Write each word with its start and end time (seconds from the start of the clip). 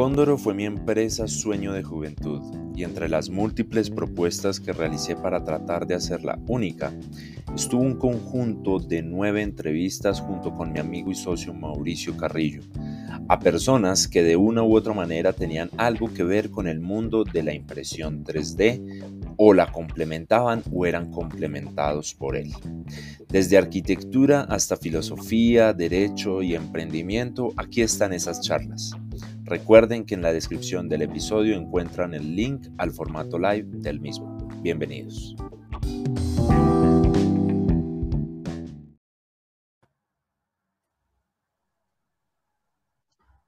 Cóndoro 0.00 0.38
fue 0.38 0.54
mi 0.54 0.64
empresa 0.64 1.28
sueño 1.28 1.74
de 1.74 1.82
juventud 1.82 2.40
y 2.74 2.84
entre 2.84 3.06
las 3.06 3.28
múltiples 3.28 3.90
propuestas 3.90 4.58
que 4.58 4.72
realicé 4.72 5.14
para 5.14 5.44
tratar 5.44 5.86
de 5.86 5.94
hacerla 5.94 6.38
única, 6.46 6.90
estuvo 7.54 7.82
un 7.82 7.98
conjunto 7.98 8.78
de 8.78 9.02
nueve 9.02 9.42
entrevistas 9.42 10.18
junto 10.22 10.54
con 10.54 10.72
mi 10.72 10.80
amigo 10.80 11.10
y 11.10 11.14
socio 11.14 11.52
Mauricio 11.52 12.16
Carrillo, 12.16 12.62
a 13.28 13.38
personas 13.40 14.08
que 14.08 14.22
de 14.22 14.36
una 14.36 14.62
u 14.62 14.74
otra 14.74 14.94
manera 14.94 15.34
tenían 15.34 15.68
algo 15.76 16.14
que 16.14 16.24
ver 16.24 16.48
con 16.48 16.66
el 16.66 16.80
mundo 16.80 17.24
de 17.24 17.42
la 17.42 17.52
impresión 17.52 18.24
3D 18.24 19.34
o 19.36 19.52
la 19.52 19.70
complementaban 19.70 20.62
o 20.72 20.86
eran 20.86 21.10
complementados 21.10 22.14
por 22.14 22.38
él. 22.38 22.54
Desde 23.28 23.58
arquitectura 23.58 24.44
hasta 24.44 24.78
filosofía, 24.78 25.74
derecho 25.74 26.40
y 26.40 26.54
emprendimiento, 26.54 27.52
aquí 27.58 27.82
están 27.82 28.14
esas 28.14 28.40
charlas. 28.40 28.92
Recuerden 29.50 30.06
que 30.06 30.14
en 30.14 30.22
la 30.22 30.32
descripción 30.32 30.88
del 30.88 31.02
episodio 31.02 31.56
encuentran 31.56 32.14
el 32.14 32.36
link 32.36 32.68
al 32.78 32.92
formato 32.92 33.36
live 33.36 33.66
del 33.66 33.98
mismo. 33.98 34.38
Bienvenidos. 34.62 35.34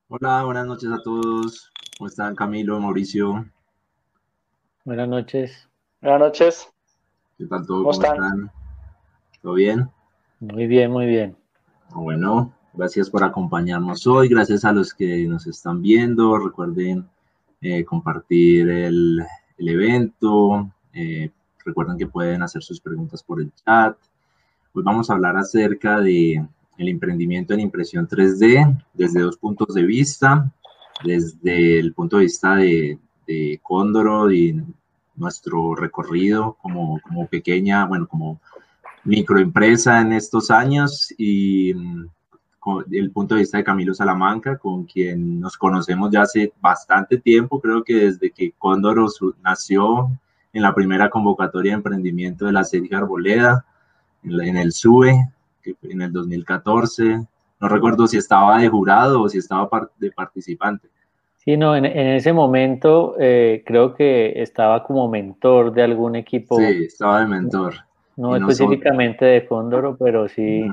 Hola, 0.09 0.43
buenas 0.43 0.67
noches 0.67 0.91
a 0.91 1.01
todos. 1.05 1.71
¿Cómo 1.97 2.09
están 2.09 2.35
Camilo, 2.35 2.81
Mauricio? 2.81 3.47
Buenas 4.85 5.09
noches. 5.09 5.69
Buenas 6.01 6.19
noches. 6.19 6.69
¿Qué 7.39 7.47
tal 7.47 7.65
todo? 7.65 7.85
¿Cómo, 7.85 7.93
están? 7.93 8.51
¿Todo 9.41 9.55
bien? 9.55 9.89
Muy 10.41 10.67
bien, 10.67 10.91
muy 10.91 11.07
bien. 11.07 11.37
Bueno, 11.95 12.53
Gracias 12.75 13.11
por 13.11 13.23
acompañarnos 13.23 14.07
hoy, 14.07 14.29
gracias 14.29 14.65
a 14.65 14.73
los 14.73 14.95
que 14.95 15.27
nos 15.27 15.47
están 15.47 15.83
viendo. 15.83 16.39
Recuerden 16.39 17.07
eh, 17.61 17.85
compartir 17.85 18.67
el, 18.71 19.23
evento. 19.59 20.71
Eh, 20.95 21.31
recuerden 21.67 21.99
que 21.99 22.07
pueden 22.07 22.43
hacer 22.43 22.63
sus 22.63 22.81
preguntas 22.81 23.23
por 23.23 23.43
el 23.43 23.53
chat. 23.53 23.95
Hoy 24.73 24.83
vamos 24.83 25.11
a 25.11 25.13
hablar 25.13 25.37
acerca 25.37 26.01
de 26.01 26.47
el 26.79 26.89
emprendimiento 26.89 27.53
en 27.53 27.61
impresión 27.61 28.09
3D 28.09 28.83
desde 28.95 29.21
dos 29.21 29.37
puntos 29.37 29.75
de 29.75 29.83
vista. 29.83 30.51
Desde 31.05 31.79
el 31.79 31.93
punto 31.93 32.17
de 32.17 32.23
vista 32.23 32.57
de, 32.57 32.99
de 33.27 33.61
Cóndoro 33.63 34.33
y 34.33 34.59
nuestro 35.15 35.75
recorrido 35.75 36.57
como, 36.63 36.99
como 37.03 37.27
pequeña, 37.27 37.85
bueno, 37.85 38.09
como 38.09 38.41
microempresa 39.05 40.01
en 40.01 40.15
estos 40.15 40.51
años 40.51 41.13
y 41.19 41.75
el 42.91 43.11
punto 43.11 43.35
de 43.35 43.41
vista 43.41 43.59
de 43.59 43.65
Camilo 43.65 43.95
Salamanca, 43.95 44.57
con 44.57 44.85
quien 44.85 45.41
nos 45.41 45.57
conocemos 45.57 46.11
ya 46.11 46.23
hace 46.23 46.53
bastante 46.61 47.19
tiempo, 47.19 47.61
creo 47.61 47.83
que 47.83 47.95
desde 47.95 48.31
que 48.31 48.53
Cóndor 48.59 49.05
nació 49.43 50.11
en 50.53 50.63
la 50.63 50.75
primera 50.75 51.11
convocatoria 51.11 51.73
de 51.73 51.77
emprendimiento 51.77 52.47
de 52.47 52.53
la 52.53 52.65
serie 52.65 52.95
Arboleda, 52.95 53.65
en, 54.25 54.57
el 54.57 54.73
SUE, 54.73 55.29
que 55.63 55.75
en 55.83 56.03
el 56.03 56.13
2014, 56.13 57.27
no 57.61 57.69
recuerdo 57.69 58.07
si 58.07 58.19
estaba 58.19 58.59
de 58.59 58.69
jurado 58.69 59.23
o 59.23 59.29
si 59.29 59.39
estaba 59.39 59.69
de 59.99 60.13
participante. 60.13 60.89
Sí, 61.39 61.57
no, 61.57 61.75
en, 61.75 61.87
ese 61.87 62.33
momento 62.33 63.17
eh, 63.19 63.65
creo 63.67 63.95
que 63.95 64.41
estaba 64.41 64.85
como 64.85 65.09
mentor 65.09 65.73
de 65.73 65.83
algún 65.83 66.15
equipo. 66.15 66.57
Sí, 66.57 66.85
estaba 66.85 67.21
de 67.21 67.27
mentor. 67.27 67.75
No, 68.17 68.37
específicamente 68.37 69.25
de 69.25 69.47
Cóndoro, 69.47 69.97
pero 69.97 70.29
sí, 70.29 70.65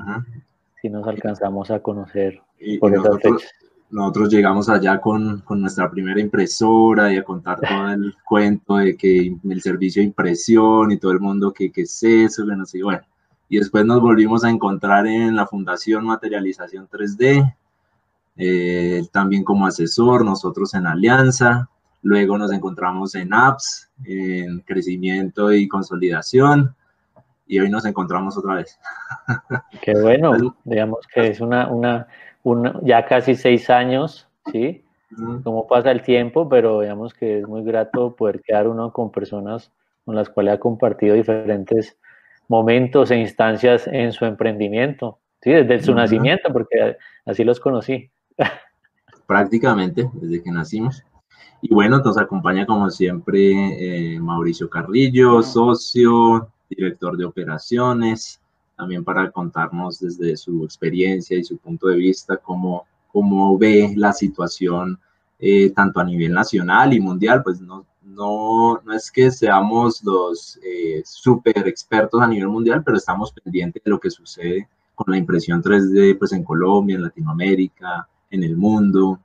si 0.80 0.88
nos 0.88 1.06
alcanzamos 1.06 1.70
a 1.70 1.80
conocer 1.80 2.40
por 2.78 2.92
nosotros, 2.92 3.44
nosotros, 3.90 4.30
llegamos 4.30 4.68
allá 4.68 5.00
con, 5.00 5.40
con, 5.40 5.60
nuestra 5.60 5.90
primera 5.90 6.20
impresora 6.20 7.12
y 7.12 7.16
a 7.16 7.24
contar 7.24 7.58
todo 7.68 7.90
el 7.90 8.14
cuento 8.24 8.76
de 8.76 8.96
que 8.96 9.34
el 9.48 9.62
servicio 9.62 10.00
de 10.00 10.06
impresión 10.06 10.92
y 10.92 10.98
todo 10.98 11.12
el 11.12 11.20
mundo 11.20 11.52
que, 11.52 11.72
que 11.72 11.82
es 11.82 12.02
eso, 12.02 12.46
que 12.46 12.56
no 12.56 12.64
sé, 12.64 12.82
bueno. 12.82 13.02
Y 13.48 13.58
después 13.58 13.84
nos 13.84 14.00
volvimos 14.00 14.44
a 14.44 14.50
encontrar 14.50 15.08
en 15.08 15.34
la 15.34 15.44
Fundación 15.44 16.04
Materialización 16.04 16.88
3D, 16.88 17.56
eh, 18.36 19.02
también 19.10 19.42
como 19.42 19.66
asesor, 19.66 20.24
nosotros 20.24 20.72
en 20.74 20.86
Alianza. 20.86 21.68
Luego 22.02 22.38
nos 22.38 22.52
encontramos 22.52 23.16
en 23.16 23.34
apps, 23.34 23.90
en 24.04 24.60
crecimiento 24.60 25.52
y 25.52 25.66
consolidación 25.66 26.76
y 27.50 27.58
hoy 27.58 27.68
nos 27.68 27.84
encontramos 27.84 28.38
otra 28.38 28.54
vez. 28.54 28.78
Qué 29.82 29.92
bueno, 30.00 30.56
digamos 30.62 31.00
que 31.12 31.26
es 31.26 31.40
una, 31.40 31.68
una, 31.68 32.06
ya 32.82 33.04
casi 33.04 33.34
seis 33.34 33.68
años, 33.68 34.28
¿sí? 34.52 34.84
Cómo 35.42 35.66
pasa 35.66 35.90
el 35.90 36.02
tiempo, 36.02 36.48
pero 36.48 36.82
digamos 36.82 37.12
que 37.12 37.40
es 37.40 37.48
muy 37.48 37.64
grato 37.64 38.14
poder 38.14 38.40
quedar 38.40 38.68
uno 38.68 38.92
con 38.92 39.10
personas 39.10 39.72
con 40.04 40.14
las 40.14 40.28
cuales 40.28 40.54
ha 40.54 40.60
compartido 40.60 41.16
diferentes 41.16 41.98
momentos 42.46 43.10
e 43.10 43.16
instancias 43.16 43.88
en 43.88 44.12
su 44.12 44.24
emprendimiento, 44.26 45.18
¿sí? 45.42 45.50
Desde 45.50 45.82
su 45.82 45.92
nacimiento, 45.92 46.52
porque 46.52 46.96
así 47.26 47.42
los 47.42 47.58
conocí. 47.58 48.08
Prácticamente, 49.26 50.08
desde 50.12 50.40
que 50.40 50.52
nacimos. 50.52 51.02
Y 51.62 51.74
bueno, 51.74 51.98
nos 51.98 52.16
acompaña 52.16 52.64
como 52.64 52.88
siempre 52.90 54.14
eh, 54.14 54.20
Mauricio 54.20 54.70
Carrillo, 54.70 55.42
socio, 55.42 56.48
director 56.76 57.16
de 57.16 57.24
operaciones, 57.24 58.40
también 58.76 59.04
para 59.04 59.30
contarnos 59.30 60.00
desde 60.00 60.36
su 60.36 60.64
experiencia 60.64 61.36
y 61.36 61.44
su 61.44 61.58
punto 61.58 61.88
de 61.88 61.96
vista 61.96 62.36
cómo, 62.38 62.86
cómo 63.12 63.58
ve 63.58 63.92
la 63.96 64.12
situación 64.12 64.98
eh, 65.38 65.70
tanto 65.70 66.00
a 66.00 66.04
nivel 66.04 66.32
nacional 66.32 66.92
y 66.92 67.00
mundial, 67.00 67.42
pues 67.42 67.60
no, 67.60 67.86
no, 68.02 68.80
no 68.84 68.92
es 68.92 69.10
que 69.10 69.30
seamos 69.30 70.02
los 70.04 70.58
eh, 70.62 71.02
súper 71.04 71.66
expertos 71.66 72.20
a 72.20 72.26
nivel 72.26 72.48
mundial, 72.48 72.82
pero 72.84 72.96
estamos 72.96 73.32
pendientes 73.32 73.82
de 73.82 73.90
lo 73.90 74.00
que 74.00 74.10
sucede 74.10 74.68
con 74.94 75.12
la 75.12 75.18
impresión 75.18 75.62
3D 75.62 76.18
pues 76.18 76.32
en 76.32 76.44
Colombia, 76.44 76.96
en 76.96 77.02
Latinoamérica, 77.02 78.06
en 78.30 78.44
el 78.44 78.56
mundo. 78.56 79.20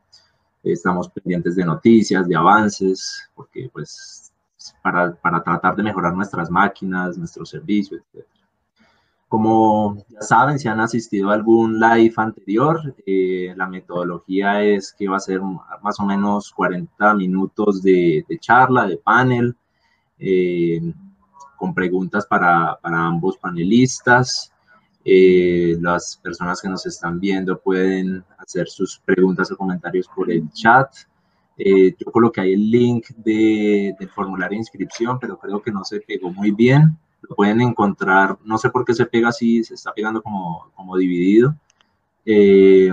Estamos 0.63 1.09
pendientes 1.09 1.55
de 1.55 1.65
noticias, 1.65 2.27
de 2.27 2.35
avances, 2.35 3.29
porque 3.35 3.69
pues 3.71 4.31
para, 4.81 5.13
para 5.15 5.43
tratar 5.43 5.75
de 5.75 5.83
mejorar 5.83 6.13
nuestras 6.13 6.49
máquinas, 6.49 7.17
nuestros 7.17 7.49
servicios, 7.49 8.01
etc. 8.13 8.25
Como 9.27 9.97
ya 10.07 10.21
saben, 10.21 10.59
si 10.59 10.67
han 10.67 10.79
asistido 10.79 11.29
a 11.29 11.33
algún 11.33 11.79
live 11.79 12.13
anterior, 12.17 12.95
eh, 13.05 13.53
la 13.57 13.67
metodología 13.67 14.63
es 14.63 14.93
que 14.97 15.07
va 15.07 15.17
a 15.17 15.19
ser 15.19 15.41
más 15.81 15.99
o 15.99 16.05
menos 16.05 16.51
40 16.51 17.15
minutos 17.15 17.81
de, 17.81 18.23
de 18.29 18.39
charla, 18.39 18.87
de 18.87 18.97
panel, 18.97 19.55
eh, 20.19 20.79
con 21.57 21.73
preguntas 21.73 22.25
para, 22.25 22.77
para 22.81 23.05
ambos 23.05 23.37
panelistas. 23.37 24.51
Eh, 25.03 25.77
las 25.81 26.19
personas 26.23 26.61
que 26.61 26.69
nos 26.69 26.85
están 26.85 27.19
viendo 27.19 27.59
pueden 27.59 28.23
hacer 28.37 28.67
sus 28.67 28.99
preguntas 28.99 29.51
o 29.51 29.57
comentarios 29.57 30.07
por 30.07 30.31
el 30.31 30.49
chat. 30.51 30.87
Eh, 31.57 31.95
yo 31.97 32.11
coloqué 32.11 32.41
ahí 32.41 32.53
el 32.53 32.69
link 32.69 33.07
de, 33.15 33.95
del 33.97 34.09
formulario 34.09 34.55
de 34.55 34.61
inscripción, 34.61 35.17
pero 35.19 35.37
creo 35.37 35.61
que 35.61 35.71
no 35.71 35.83
se 35.83 36.01
pegó 36.01 36.31
muy 36.31 36.51
bien. 36.51 36.97
Lo 37.21 37.35
pueden 37.35 37.61
encontrar, 37.61 38.37
no 38.43 38.57
sé 38.57 38.69
por 38.69 38.85
qué 38.85 38.93
se 38.93 39.05
pega 39.05 39.29
así, 39.29 39.63
se 39.63 39.73
está 39.73 39.93
pegando 39.93 40.21
como, 40.21 40.71
como 40.75 40.97
dividido. 40.97 41.55
Eh, 42.25 42.91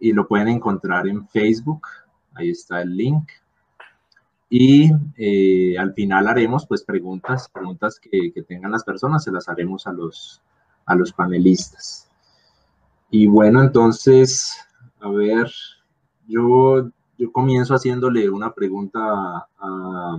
y 0.00 0.12
lo 0.12 0.26
pueden 0.26 0.48
encontrar 0.48 1.06
en 1.06 1.26
Facebook, 1.28 1.86
ahí 2.34 2.50
está 2.50 2.82
el 2.82 2.96
link. 2.96 3.30
Y 4.50 4.90
eh, 5.16 5.78
al 5.78 5.94
final 5.94 6.28
haremos 6.28 6.66
pues 6.66 6.82
preguntas, 6.84 7.48
preguntas 7.48 7.98
que, 7.98 8.32
que, 8.32 8.42
tengan 8.42 8.72
las 8.72 8.84
personas, 8.84 9.24
se 9.24 9.32
las 9.32 9.48
haremos 9.48 9.86
a 9.86 9.92
los, 9.92 10.42
a 10.84 10.94
los 10.94 11.12
panelistas. 11.12 12.10
Y 13.10 13.26
bueno, 13.26 13.62
entonces, 13.62 14.58
a 15.00 15.08
ver, 15.08 15.50
yo, 16.26 16.88
yo 17.18 17.32
comienzo 17.32 17.74
haciéndole 17.74 18.28
una 18.28 18.52
pregunta 18.52 19.46
a, 19.58 20.18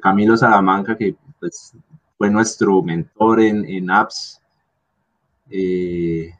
Camilo 0.00 0.36
Salamanca, 0.36 0.96
que 0.96 1.16
pues, 1.40 1.74
fue 2.16 2.30
nuestro 2.30 2.80
mentor 2.82 3.40
en, 3.40 3.64
en 3.64 3.90
apps, 3.90 4.40
eh, 5.50 6.32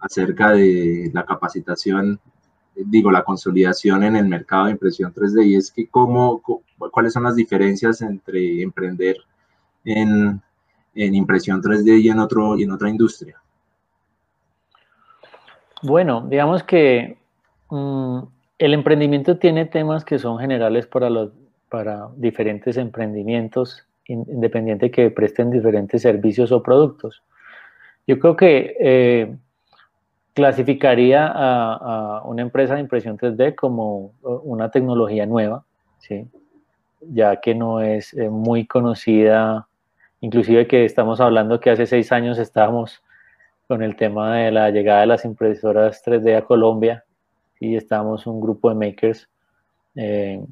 acerca 0.00 0.52
de 0.52 1.10
la 1.12 1.24
capacitación, 1.24 2.18
digo, 2.74 3.10
la 3.10 3.24
consolidación 3.24 4.02
en 4.04 4.16
el 4.16 4.26
mercado 4.26 4.66
de 4.66 4.72
impresión 4.72 5.12
3D, 5.12 5.46
y 5.46 5.56
es 5.56 5.70
que 5.70 5.86
cómo, 5.88 6.42
cuáles 6.90 7.12
son 7.12 7.24
las 7.24 7.36
diferencias 7.36 8.02
entre 8.02 8.62
emprender 8.62 9.16
en, 9.84 10.40
en 10.94 11.14
impresión 11.14 11.62
3D 11.62 12.00
y 12.00 12.08
en, 12.08 12.18
otro, 12.18 12.58
y 12.58 12.64
en 12.64 12.72
otra 12.72 12.88
industria. 12.88 13.40
Bueno, 15.82 16.26
digamos 16.28 16.62
que 16.62 17.18
Mm, 17.74 18.28
el 18.58 18.72
emprendimiento 18.72 19.36
tiene 19.38 19.64
temas 19.66 20.04
que 20.04 20.20
son 20.20 20.38
generales 20.38 20.86
para, 20.86 21.10
los, 21.10 21.32
para 21.68 22.08
diferentes 22.14 22.76
emprendimientos, 22.76 23.84
independiente 24.06 24.92
que 24.92 25.10
presten 25.10 25.50
diferentes 25.50 26.02
servicios 26.02 26.52
o 26.52 26.62
productos. 26.62 27.24
Yo 28.06 28.20
creo 28.20 28.36
que 28.36 28.76
eh, 28.78 29.36
clasificaría 30.34 31.26
a, 31.34 32.22
una 32.26 32.42
empresa 32.42 32.74
de 32.74 32.80
impresión 32.80 33.18
3D 33.18 33.56
como 33.56 34.12
una 34.22 34.70
tecnología 34.70 35.26
nueva, 35.26 35.64
¿sí? 35.98 36.28
ya 37.00 37.40
que 37.40 37.56
no 37.56 37.80
es 37.80 38.14
eh, 38.14 38.30
muy 38.30 38.66
conocida, 38.66 39.66
inclusive 40.20 40.68
que 40.68 40.84
estamos 40.84 41.20
hablando 41.20 41.58
que 41.58 41.70
hace 41.70 41.86
seis 41.86 42.12
años 42.12 42.38
estábamos 42.38 43.02
con 43.66 43.82
el 43.82 43.96
tema 43.96 44.36
de 44.36 44.52
la 44.52 44.70
llegada 44.70 45.00
de 45.00 45.06
las 45.06 45.24
impresoras 45.24 46.04
3D 46.06 46.36
a 46.36 46.42
Colombia 46.42 47.04
y 47.60 47.76
estábamos 47.76 48.26
un 48.26 48.40
grupo 48.40 48.68
de 48.68 48.74
makers 48.74 49.28
eh, 49.96 50.44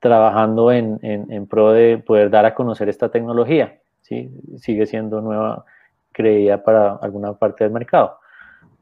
trabajando 0.00 0.70
en, 0.70 0.98
en, 1.02 1.46
pro 1.46 1.72
de 1.72 1.96
poder 1.98 2.28
dar 2.28 2.44
a 2.44 2.54
conocer 2.54 2.88
esta 2.90 3.08
tecnología. 3.08 3.78
¿sí? 4.02 4.30
Sigue 4.58 4.84
siendo 4.84 5.22
nueva, 5.22 5.64
creía 6.12 6.62
para 6.62 6.96
alguna 6.96 7.32
parte 7.32 7.64
del 7.64 7.72
mercado. 7.72 8.18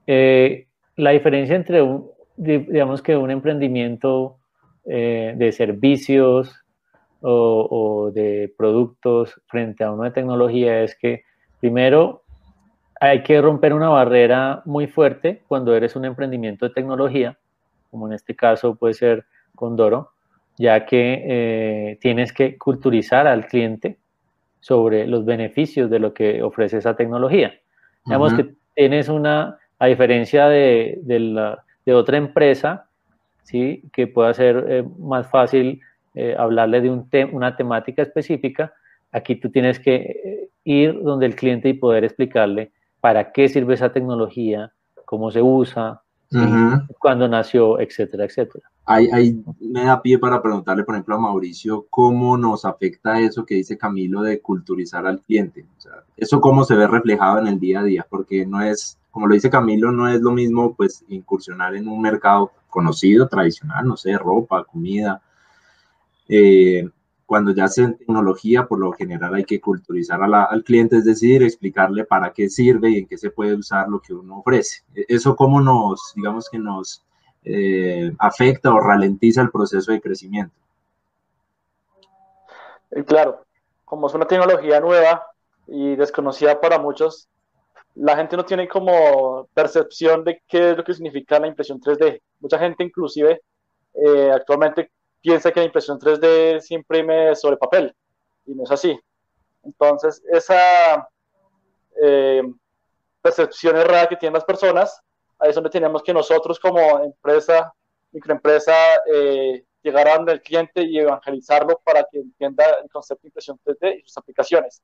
Eh, 0.06 0.66
la 0.96 1.10
diferencia 1.10 1.54
entre 1.54 1.80
un, 1.80 2.10
digamos 2.36 3.02
que 3.02 3.16
un 3.16 3.30
emprendimiento 3.30 4.38
eh, 4.84 5.34
de 5.36 5.52
servicios 5.52 6.52
o, 7.20 7.68
o, 7.70 8.10
de 8.10 8.52
productos 8.58 9.40
frente 9.46 9.84
a 9.84 9.92
uno 9.92 10.02
de 10.02 10.10
tecnología 10.10 10.82
es 10.82 10.96
que 10.96 11.22
primero 11.60 12.24
hay 13.00 13.22
que 13.22 13.40
romper 13.40 13.74
una 13.74 13.88
barrera 13.88 14.62
muy 14.64 14.88
fuerte 14.88 15.42
cuando 15.46 15.74
eres 15.74 15.94
un 15.94 16.04
emprendimiento 16.04 16.66
de 16.66 16.74
tecnología, 16.74 17.38
como 17.92 18.06
en 18.06 18.14
este 18.14 18.34
caso 18.34 18.74
puede 18.74 18.94
ser 18.94 19.26
Condoro, 19.54 20.12
ya 20.56 20.86
que 20.86 21.22
eh, 21.26 21.98
tienes 22.00 22.32
que 22.32 22.56
culturizar 22.56 23.26
al 23.26 23.46
cliente 23.46 23.98
sobre 24.60 25.06
los 25.06 25.26
beneficios 25.26 25.90
de 25.90 25.98
lo 25.98 26.14
que 26.14 26.42
ofrece 26.42 26.78
esa 26.78 26.96
tecnología. 26.96 27.52
Digamos 28.06 28.32
que 28.32 28.54
tienes 28.74 29.08
una, 29.08 29.58
a 29.78 29.86
diferencia 29.86 30.48
de, 30.48 30.98
de, 31.02 31.94
otra 31.94 32.16
empresa, 32.16 32.86
¿sí? 33.42 33.82
que 33.92 34.06
pueda 34.06 34.32
ser 34.32 34.64
eh, 34.68 34.84
más 34.98 35.28
fácil 35.28 35.80
eh, 36.14 36.34
hablarle 36.36 36.80
de 36.80 36.90
un 36.90 37.08
una 37.32 37.54
temática 37.54 38.02
específica, 38.02 38.72
aquí 39.12 39.36
tú 39.36 39.50
tienes 39.50 39.78
que 39.78 40.48
ir 40.64 41.02
donde 41.02 41.26
el 41.26 41.36
cliente 41.36 41.68
y 41.68 41.74
poder 41.74 42.04
explicarle 42.04 42.72
para 43.00 43.32
qué 43.32 43.48
sirve 43.48 43.74
esa 43.74 43.92
tecnología, 43.92 44.72
cómo 45.04 45.30
se 45.30 45.42
usa, 45.42 46.01
cuándo 46.98 47.28
nació, 47.28 47.80
etcétera, 47.80 48.24
etcétera. 48.24 48.64
Ahí, 48.84 49.42
me 49.60 49.84
da 49.84 50.02
pie 50.02 50.18
para 50.18 50.42
preguntarle, 50.42 50.82
por 50.84 50.94
ejemplo, 50.94 51.14
a 51.14 51.18
Mauricio, 51.18 51.86
cómo 51.88 52.36
nos 52.36 52.64
afecta 52.64 53.20
eso 53.20 53.44
que 53.44 53.54
dice 53.54 53.78
Camilo 53.78 54.22
de 54.22 54.40
culturizar 54.40 55.06
al 55.06 55.20
cliente. 55.20 55.64
O 55.78 55.80
sea, 55.80 55.92
eso 56.16 56.40
cómo 56.40 56.64
se 56.64 56.74
ve 56.74 56.86
reflejado 56.86 57.38
en 57.38 57.46
el 57.46 57.60
día 57.60 57.80
a 57.80 57.84
día, 57.84 58.06
porque 58.08 58.44
no 58.44 58.60
es, 58.60 58.98
como 59.10 59.28
lo 59.28 59.34
dice 59.34 59.50
Camilo, 59.50 59.92
no 59.92 60.08
es 60.08 60.20
lo 60.20 60.32
mismo 60.32 60.74
pues 60.74 61.04
incursionar 61.08 61.76
en 61.76 61.86
un 61.86 62.00
mercado 62.00 62.50
conocido, 62.68 63.28
tradicional, 63.28 63.86
no 63.86 63.96
sé, 63.96 64.16
ropa, 64.18 64.64
comida. 64.64 65.22
Eh, 66.28 66.88
cuando 67.32 67.52
ya 67.52 67.64
en 67.78 67.96
tecnología, 67.96 68.66
por 68.66 68.78
lo 68.78 68.92
general 68.92 69.34
hay 69.34 69.44
que 69.44 69.58
culturizar 69.58 70.20
al 70.22 70.64
cliente, 70.64 70.98
es 70.98 71.06
decir, 71.06 71.42
explicarle 71.42 72.04
para 72.04 72.30
qué 72.30 72.50
sirve 72.50 72.90
y 72.90 72.98
en 72.98 73.06
qué 73.06 73.16
se 73.16 73.30
puede 73.30 73.54
usar 73.54 73.88
lo 73.88 74.00
que 74.00 74.12
uno 74.12 74.40
ofrece. 74.40 74.82
E, 74.94 75.06
eso 75.08 75.34
cómo 75.34 75.58
nos, 75.58 76.12
digamos 76.14 76.50
que 76.50 76.58
nos 76.58 77.06
eh, 77.42 78.12
afecta 78.18 78.70
o 78.70 78.78
ralentiza 78.78 79.40
el 79.40 79.50
proceso 79.50 79.92
de 79.92 80.02
crecimiento. 80.02 80.54
Claro, 83.06 83.46
como 83.86 84.08
es 84.08 84.12
una 84.12 84.26
tecnología 84.26 84.78
nueva 84.80 85.26
y 85.66 85.96
desconocida 85.96 86.60
para 86.60 86.78
muchos, 86.78 87.30
la 87.94 88.14
gente 88.14 88.36
no 88.36 88.44
tiene 88.44 88.68
como 88.68 89.48
percepción 89.54 90.22
de 90.22 90.42
qué 90.46 90.72
es 90.72 90.76
lo 90.76 90.84
que 90.84 90.92
significa 90.92 91.40
la 91.40 91.46
impresión 91.46 91.80
3D. 91.80 92.20
Mucha 92.40 92.58
gente 92.58 92.84
inclusive 92.84 93.40
eh, 93.94 94.30
actualmente 94.30 94.90
piensa 95.22 95.50
que 95.52 95.60
la 95.60 95.66
impresión 95.66 95.98
3D 95.98 96.60
se 96.60 96.74
imprime 96.74 97.34
sobre 97.34 97.56
papel 97.56 97.94
y 98.44 98.54
no 98.54 98.64
es 98.64 98.70
así. 98.70 98.98
Entonces, 99.64 100.22
esa 100.30 101.08
eh, 102.02 102.42
percepción 103.22 103.76
errada 103.76 104.08
que 104.08 104.16
tienen 104.16 104.34
las 104.34 104.44
personas 104.44 105.00
ahí 105.42 105.50
es 105.50 105.54
donde 105.54 105.70
tenemos 105.70 106.02
que 106.02 106.14
nosotros 106.14 106.58
como 106.58 107.02
empresa, 107.02 107.72
microempresa, 108.12 108.74
eh, 109.12 109.64
llegar 109.82 110.08
a 110.08 110.16
donde 110.16 110.32
el 110.32 110.42
cliente 110.42 110.82
y 110.82 110.98
evangelizarlo 110.98 111.80
para 111.84 112.06
que 112.10 112.18
entienda 112.18 112.64
el 112.82 112.88
concepto 112.88 113.22
de 113.22 113.28
impresión 113.28 113.58
3D 113.64 113.98
y 113.98 114.02
sus 114.02 114.16
aplicaciones. 114.16 114.80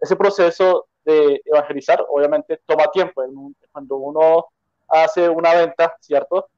Ese 0.00 0.14
proceso 0.14 0.86
de 1.04 1.42
evangelizar 1.44 2.04
obviamente 2.08 2.60
toma 2.64 2.86
tiempo. 2.92 3.22
Cuando 3.72 3.96
uno 3.96 4.46
hace 4.88 5.28
una 5.28 5.54
venta, 5.54 5.96
¿cierto? 6.00 6.48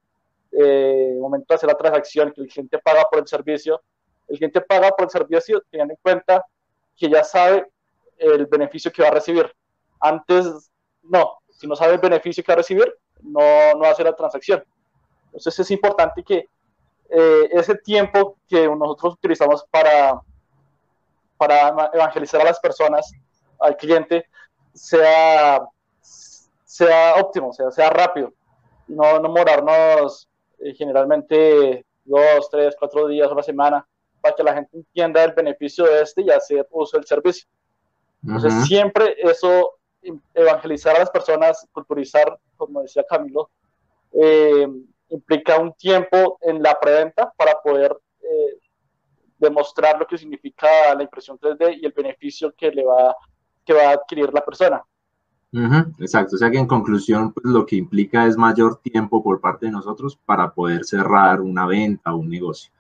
Eh, 0.51 1.17
momento 1.21 1.47
de 1.49 1.55
hacer 1.55 1.69
la 1.69 1.77
transacción, 1.77 2.33
que 2.33 2.41
el 2.41 2.49
cliente 2.49 2.79
paga 2.79 3.05
por 3.11 3.21
el 3.21 3.29
servicio, 3.29 3.83
el 4.29 4.37
cliente 4.37 4.61
paga 4.61 4.91
por 4.91 5.05
el 5.05 5.11
servicio 5.11 5.63
teniendo 5.71 5.95
en 5.95 6.01
cuenta 6.03 6.45
que 6.97 7.09
ya 7.09 7.23
sabe 7.23 7.71
el 8.17 8.47
beneficio 8.47 8.91
que 8.91 9.03
va 9.03 9.09
a 9.09 9.13
recibir. 9.13 9.51
Antes, 10.01 10.71
no, 11.03 11.39
si 11.51 11.67
no 11.67 11.77
sabe 11.77 11.95
el 11.95 12.01
beneficio 12.01 12.43
que 12.43 12.53
va 12.53 12.55
a 12.55 12.59
recibir, 12.59 12.93
no, 13.23 13.75
no 13.75 13.85
hace 13.85 14.05
la 14.05 14.15
transacción. 14.15 14.65
Entonces 15.27 15.59
es 15.59 15.71
importante 15.71 16.23
que 16.23 16.49
eh, 17.11 17.49
ese 17.53 17.75
tiempo 17.77 18.37
que 18.49 18.69
nosotros 18.69 19.15
utilizamos 19.15 19.65
para, 19.71 20.21
para 21.37 21.91
evangelizar 21.93 22.41
a 22.41 22.45
las 22.45 22.61
personas, 22.61 23.13
al 23.61 23.77
cliente, 23.77 24.27
sea, 24.75 25.61
sea 26.01 27.15
óptimo, 27.17 27.53
sea, 27.53 27.71
sea 27.71 27.91
rápido. 27.91 28.33
No, 28.87 29.19
no 29.19 29.29
morarnos 29.29 30.28
eh, 30.61 30.75
generalmente 30.75 31.85
dos, 32.05 32.49
tres, 32.51 32.75
cuatro 32.79 33.07
días, 33.09 33.31
una 33.31 33.43
semana, 33.43 33.87
para 34.21 34.35
que 34.35 34.43
la 34.43 34.55
gente 34.55 34.77
entienda 34.77 35.25
el 35.25 35.33
beneficio 35.33 35.85
de 35.85 36.03
este 36.03 36.23
y 36.23 36.31
hacer 36.31 36.67
uso 36.71 36.97
del 36.97 37.07
servicio. 37.07 37.49
Entonces, 38.23 38.67
siempre 38.67 39.15
eso 39.19 39.75
evangelizar 40.35 40.97
a 40.97 41.01
las 41.01 41.11
personas, 41.11 41.67
culturizar, 41.73 42.39
como 42.57 42.83
decía 42.83 43.05
Camilo, 43.09 43.51
eh, 44.13 44.67
implica 45.11 45.59
un 45.59 45.73
tiempo 45.75 46.39
en 46.43 46.63
la 46.63 46.79
preventa 46.79 47.33
para 47.37 47.61
poder 47.61 47.97
eh, 48.23 48.59
demostrar 49.39 49.99
lo 49.99 50.07
que 50.07 50.19
significa 50.19 50.95
la 50.95 51.03
impresión 51.03 51.39
3D 51.39 51.79
y 51.81 51.87
el 51.87 51.93
beneficio 51.93 52.53
que 52.57 52.71
le 52.71 52.85
va, 52.85 53.17
que 53.65 53.73
va 53.73 53.91
a 53.91 53.93
adquirir 53.93 54.33
la 54.33 54.45
persona. 54.45 54.83
Exacto, 55.99 56.37
o 56.37 56.39
sea 56.39 56.51
que 56.51 56.59
en 56.59 56.67
conclusión 56.67 57.33
pues, 57.33 57.47
lo 57.47 57.65
que 57.65 57.77
implica 57.77 58.27
es 58.27 58.37
mayor 58.37 58.81
tiempo 58.81 59.23
por 59.23 59.41
parte 59.41 59.67
de 59.67 59.73
nosotros 59.73 60.19
para 60.27 60.53
poder 60.53 60.85
cerrar 60.85 61.41
una 61.41 61.67
venta 61.67 62.15
o 62.15 62.19
un 62.19 62.29
negocio. 62.29 62.71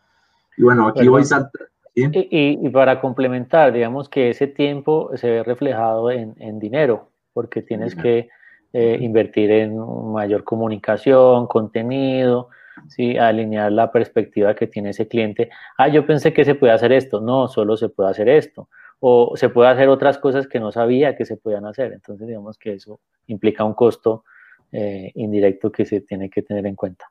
Y 0.56 0.62
bueno, 0.62 0.88
aquí 0.88 1.06
voy 1.08 1.22
a 1.22 1.24
saltar. 1.24 1.68
Y, 1.94 2.68
para 2.68 3.00
complementar, 3.00 3.72
digamos 3.72 4.08
que 4.08 4.30
ese 4.30 4.46
tiempo 4.46 5.10
se 5.16 5.30
ve 5.30 5.42
reflejado 5.42 6.10
en, 6.10 6.34
en 6.38 6.60
dinero, 6.60 7.08
porque 7.32 7.62
tienes 7.62 7.94
que 7.96 8.28
eh, 8.72 8.98
invertir 9.00 9.50
en 9.50 9.78
mayor 10.12 10.44
comunicación, 10.44 11.46
contenido, 11.46 12.50
¿sí? 12.88 13.16
alinear 13.16 13.72
la 13.72 13.90
perspectiva 13.90 14.54
que 14.54 14.66
tiene 14.66 14.90
ese 14.90 15.08
cliente. 15.08 15.48
Ah, 15.78 15.88
yo 15.88 16.06
pensé 16.06 16.32
que 16.34 16.44
se 16.44 16.54
puede 16.54 16.72
hacer 16.74 16.92
esto. 16.92 17.20
No, 17.20 17.48
solo 17.48 17.76
se 17.76 17.88
puede 17.88 18.10
hacer 18.10 18.28
esto. 18.28 18.68
O 19.00 19.36
se 19.36 19.48
puede 19.48 19.70
hacer 19.70 19.88
otras 19.88 20.18
cosas 20.18 20.46
que 20.46 20.58
no 20.60 20.72
sabía 20.72 21.16
que 21.16 21.24
se 21.24 21.36
podían 21.36 21.66
hacer. 21.66 21.92
Entonces, 21.92 22.26
digamos 22.26 22.58
que 22.58 22.74
eso 22.74 23.00
implica 23.26 23.64
un 23.64 23.74
costo 23.74 24.24
eh, 24.72 25.12
indirecto 25.14 25.70
que 25.70 25.86
se 25.86 26.00
tiene 26.00 26.28
que 26.28 26.42
tener 26.42 26.66
en 26.66 26.74
cuenta. 26.74 27.06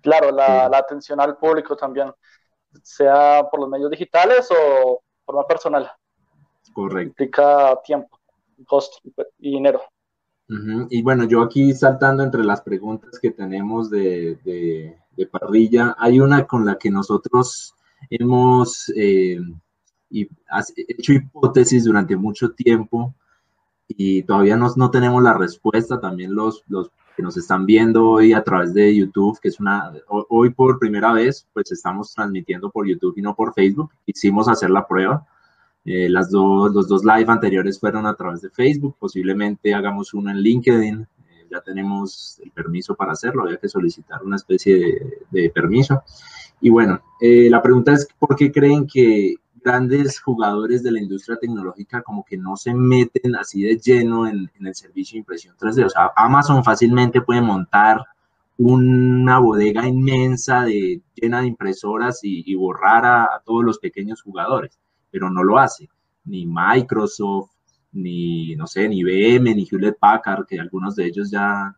Claro, 0.00 0.30
la, 0.30 0.68
la 0.68 0.78
atención 0.78 1.20
al 1.20 1.36
público 1.36 1.76
también 1.76 2.12
sea 2.82 3.46
por 3.50 3.60
los 3.60 3.68
medios 3.68 3.90
digitales 3.90 4.48
o 4.50 5.02
por 5.24 5.34
forma 5.34 5.46
personal. 5.46 5.90
Correcto. 6.72 7.08
Implica 7.08 7.80
tiempo, 7.84 8.18
costo 8.66 8.98
y 9.38 9.50
dinero. 9.52 9.80
Y 10.90 11.02
bueno, 11.02 11.24
yo 11.24 11.42
aquí 11.42 11.72
saltando 11.72 12.22
entre 12.22 12.44
las 12.44 12.60
preguntas 12.60 13.18
que 13.18 13.30
tenemos 13.30 13.88
de, 13.90 14.36
de, 15.16 15.26
parrilla, 15.26 15.96
hay 15.98 16.20
una 16.20 16.46
con 16.46 16.66
la 16.66 16.76
que 16.76 16.90
nosotros 16.90 17.74
hemos 18.10 18.92
eh, 18.94 19.38
hecho 20.10 21.12
hipótesis 21.12 21.84
durante 21.84 22.16
mucho 22.16 22.50
tiempo 22.52 23.14
y 23.88 24.22
todavía 24.22 24.56
no, 24.56 24.72
no 24.76 24.90
tenemos 24.90 25.22
la 25.22 25.34
respuesta. 25.34 26.00
También 26.00 26.34
los, 26.34 26.62
los 26.68 26.90
que 27.16 27.22
nos 27.22 27.36
están 27.36 27.66
viendo 27.66 28.08
hoy 28.08 28.32
a 28.32 28.42
través 28.42 28.74
de 28.74 28.94
YouTube, 28.94 29.38
que 29.40 29.48
es 29.48 29.60
una, 29.60 29.92
hoy 30.08 30.50
por 30.50 30.78
primera 30.78 31.12
vez, 31.12 31.46
pues 31.52 31.70
estamos 31.72 32.12
transmitiendo 32.12 32.70
por 32.70 32.86
YouTube 32.86 33.14
y 33.16 33.22
no 33.22 33.34
por 33.34 33.54
Facebook. 33.54 33.90
Hicimos 34.06 34.48
hacer 34.48 34.70
la 34.70 34.86
prueba. 34.86 35.26
Eh, 35.84 36.08
las 36.08 36.30
dos, 36.30 36.72
los 36.72 36.88
dos 36.88 37.04
live 37.04 37.30
anteriores 37.30 37.78
fueron 37.78 38.06
a 38.06 38.14
través 38.14 38.40
de 38.40 38.50
Facebook. 38.50 38.96
Posiblemente 38.98 39.74
hagamos 39.74 40.14
uno 40.14 40.30
en 40.30 40.38
LinkedIn. 40.38 41.02
Eh, 41.02 41.46
ya 41.50 41.60
tenemos 41.60 42.40
el 42.42 42.50
permiso 42.50 42.94
para 42.94 43.12
hacerlo. 43.12 43.42
Había 43.42 43.58
que 43.58 43.68
solicitar 43.68 44.22
una 44.22 44.36
especie 44.36 45.22
de, 45.30 45.50
permiso. 45.50 46.02
Y 46.60 46.70
bueno, 46.70 47.00
eh, 47.20 47.48
la 47.50 47.62
pregunta 47.62 47.92
es, 47.92 48.08
¿por 48.18 48.34
qué 48.34 48.50
creen 48.50 48.86
que 48.86 49.36
grandes 49.64 50.20
jugadores 50.20 50.82
de 50.82 50.92
la 50.92 51.00
industria 51.00 51.38
tecnológica 51.38 52.02
como 52.02 52.24
que 52.24 52.36
no 52.36 52.54
se 52.56 52.74
meten 52.74 53.34
así 53.34 53.62
de 53.62 53.78
lleno 53.78 54.26
en, 54.28 54.50
el 54.60 54.74
servicio 54.74 55.14
de 55.14 55.20
impresión 55.20 55.56
3D. 55.56 55.86
O 55.86 55.88
sea, 55.88 56.12
Amazon 56.14 56.62
fácilmente 56.62 57.22
puede 57.22 57.40
montar 57.40 58.04
una 58.58 59.38
bodega 59.38 59.88
inmensa 59.88 60.64
de, 60.64 61.00
llena 61.14 61.40
de 61.40 61.48
impresoras 61.48 62.20
y, 62.22 62.54
borrar 62.54 63.04
a, 63.04 63.42
todos 63.44 63.64
los 63.64 63.78
pequeños 63.78 64.22
jugadores, 64.22 64.78
pero 65.10 65.30
no 65.30 65.42
lo 65.42 65.58
hace. 65.58 65.88
Ni 66.26 66.46
Microsoft, 66.46 67.50
ni, 67.92 68.54
no 68.56 68.66
sé, 68.66 68.88
ni 68.88 69.00
IBM, 69.00 69.54
ni 69.54 69.66
Hewlett 69.70 69.98
Packard, 69.98 70.46
que 70.46 70.60
algunos 70.60 70.94
de 70.94 71.06
ellos 71.06 71.30
ya, 71.30 71.74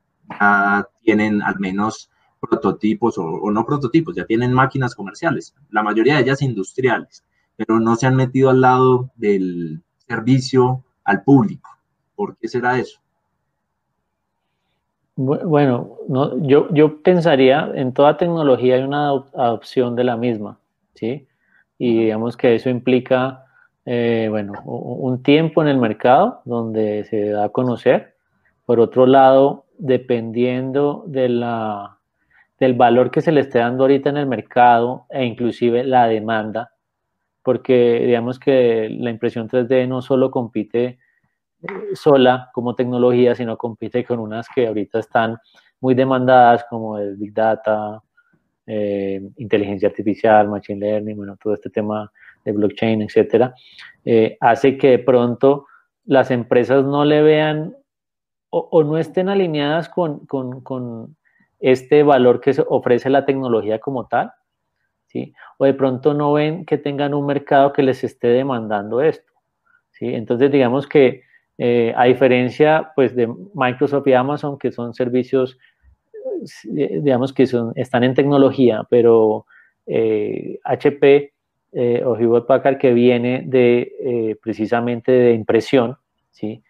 tienen 1.03 1.41
al 1.41 1.59
menos 1.61 2.11
prototipos 2.41 3.17
o, 3.17 3.51
no 3.51 3.65
prototipos, 3.65 4.17
ya 4.17 4.27
tienen 4.27 4.53
máquinas 4.53 4.95
comerciales, 4.95 5.55
la 5.71 5.85
mayoría 5.85 6.17
de 6.17 6.23
ellas 6.23 6.43
industriales, 6.43 7.25
pero 7.57 7.81
no 7.81 7.97
se 7.97 8.07
han 8.07 8.17
metido 8.17 8.51
al 8.51 8.61
lado 8.61 9.11
del 9.17 9.83
servicio 10.07 10.85
al 11.05 11.23
público. 11.23 11.71
¿Por 12.15 12.37
qué 12.37 12.49
será 12.49 12.79
eso? 12.79 13.01
Bueno, 15.17 15.97
no, 16.09 16.47
yo, 16.47 16.69
yo 16.75 17.01
pensaría, 17.03 17.71
en 17.75 17.95
toda 17.95 18.19
tecnología 18.19 18.75
hay 18.75 18.83
una 18.83 19.09
adopción 19.09 19.97
de 19.97 20.05
la 20.05 20.19
misma, 20.19 20.59
¿sí? 20.95 21.27
Y 21.79 22.01
digamos 22.01 22.37
que 22.37 22.55
eso 22.55 22.69
implica, 22.69 23.47
eh, 23.87 24.27
bueno, 24.29 24.53
un 24.65 25.23
tiempo 25.23 25.63
en 25.63 25.69
el 25.69 25.79
mercado 25.79 26.43
donde 26.45 27.05
se 27.05 27.31
da 27.31 27.45
a 27.45 27.49
conocer. 27.49 28.15
Por 28.67 28.79
otro 28.79 29.07
lado, 29.07 29.65
dependiendo 29.79 31.05
de 31.07 31.31
la, 31.31 31.97
del 32.59 32.75
valor 32.75 33.11
que 33.11 33.23
se 33.23 33.33
le 33.33 33.41
esté 33.41 33.61
dando 33.61 33.85
ahorita 33.85 34.11
en 34.11 34.19
el 34.19 34.27
mercado 34.27 35.07
e 35.09 35.25
inclusive 35.25 35.85
la 35.85 36.09
demanda, 36.09 36.73
porque 37.47 38.03
digamos 38.05 38.41
que 38.41 38.89
la 38.91 39.09
impresión 39.09 39.49
3D 39.49 39.87
no 39.87 40.03
solo 40.03 40.33
compite 40.33 40.99
sola 41.95 42.51
como 42.53 42.75
tecnología, 42.75 43.37
sino 43.37 43.57
compite 43.57 44.05
con 44.05 44.19
unas 44.19 44.49
que 44.53 44.67
ahorita 44.67 44.99
están 44.99 45.39
muy 45.81 45.95
demandadas 45.95 46.65
como 46.69 46.99
el 46.99 47.15
Big 47.15 47.33
Data, 47.33 48.03
eh, 48.67 49.23
inteligencia 49.37 49.89
artificial, 49.89 50.49
Machine 50.49 50.81
Learning, 50.81 51.17
bueno, 51.17 51.37
todo 51.41 51.55
este 51.55 51.71
tema 51.71 52.11
de 52.45 52.51
blockchain, 52.51 53.03
etcétera, 53.03 53.55
eh, 54.05 54.37
hace 54.41 54.77
que 54.77 54.91
de 54.91 54.99
pronto 54.99 55.67
las 56.05 56.33
empresas 56.33 56.85
no 56.85 57.05
le 57.05 57.23
vean 57.23 57.77
o, 58.51 58.83
no 58.83 58.99
estén 58.99 59.29
alineadas 59.29 59.89
con, 59.89 60.27
con, 60.27 61.17
este 61.61 62.03
valor 62.03 62.41
que 62.41 62.57
ofrece 62.67 63.09
la 63.09 63.25
tecnología 63.25 63.79
como 63.79 64.09
tal, 64.09 64.33
¿sí? 65.07 65.35
O 65.59 65.65
de 65.65 65.75
pronto 65.75 66.15
no 66.15 66.33
ven 66.33 66.65
que 66.65 66.79
tengan 66.79 67.15
un 67.15 67.27
mercado 67.27 67.73
que 67.73 67.83
les 67.83 68.05
esté 68.05 68.29
demandando 68.29 69.01
esto, 69.01 69.33
¿sí? 69.93 70.15
Entonces, 70.15 70.51
digamos 70.51 70.87
que 70.87 71.27
eh, 71.59 71.95
a 71.97 72.05
diferencia 72.05 72.93
pues, 72.95 73.17
de 73.17 73.33
Microsoft 73.55 74.07
y 74.07 74.13
Amazon, 74.13 74.59
que 74.59 74.71
son 74.71 74.93
servicios, 74.93 75.59
eh, 76.77 77.01
digamos 77.03 77.33
que 77.33 77.47
son, 77.47 77.73
están 77.77 78.05
en 78.05 78.15
tecnología, 78.15 78.83
pero 78.91 79.47
HP 79.89 81.33
eh, 81.73 82.03
o 82.05 82.17
Hewlett 82.17 82.47
Packard, 82.47 82.79
que 82.79 82.93
viene 82.93 83.45
de 83.47 84.37
precisamente 84.43 85.13
de 85.13 85.33
impresión, 85.33 85.97
¿sí? 86.31 86.63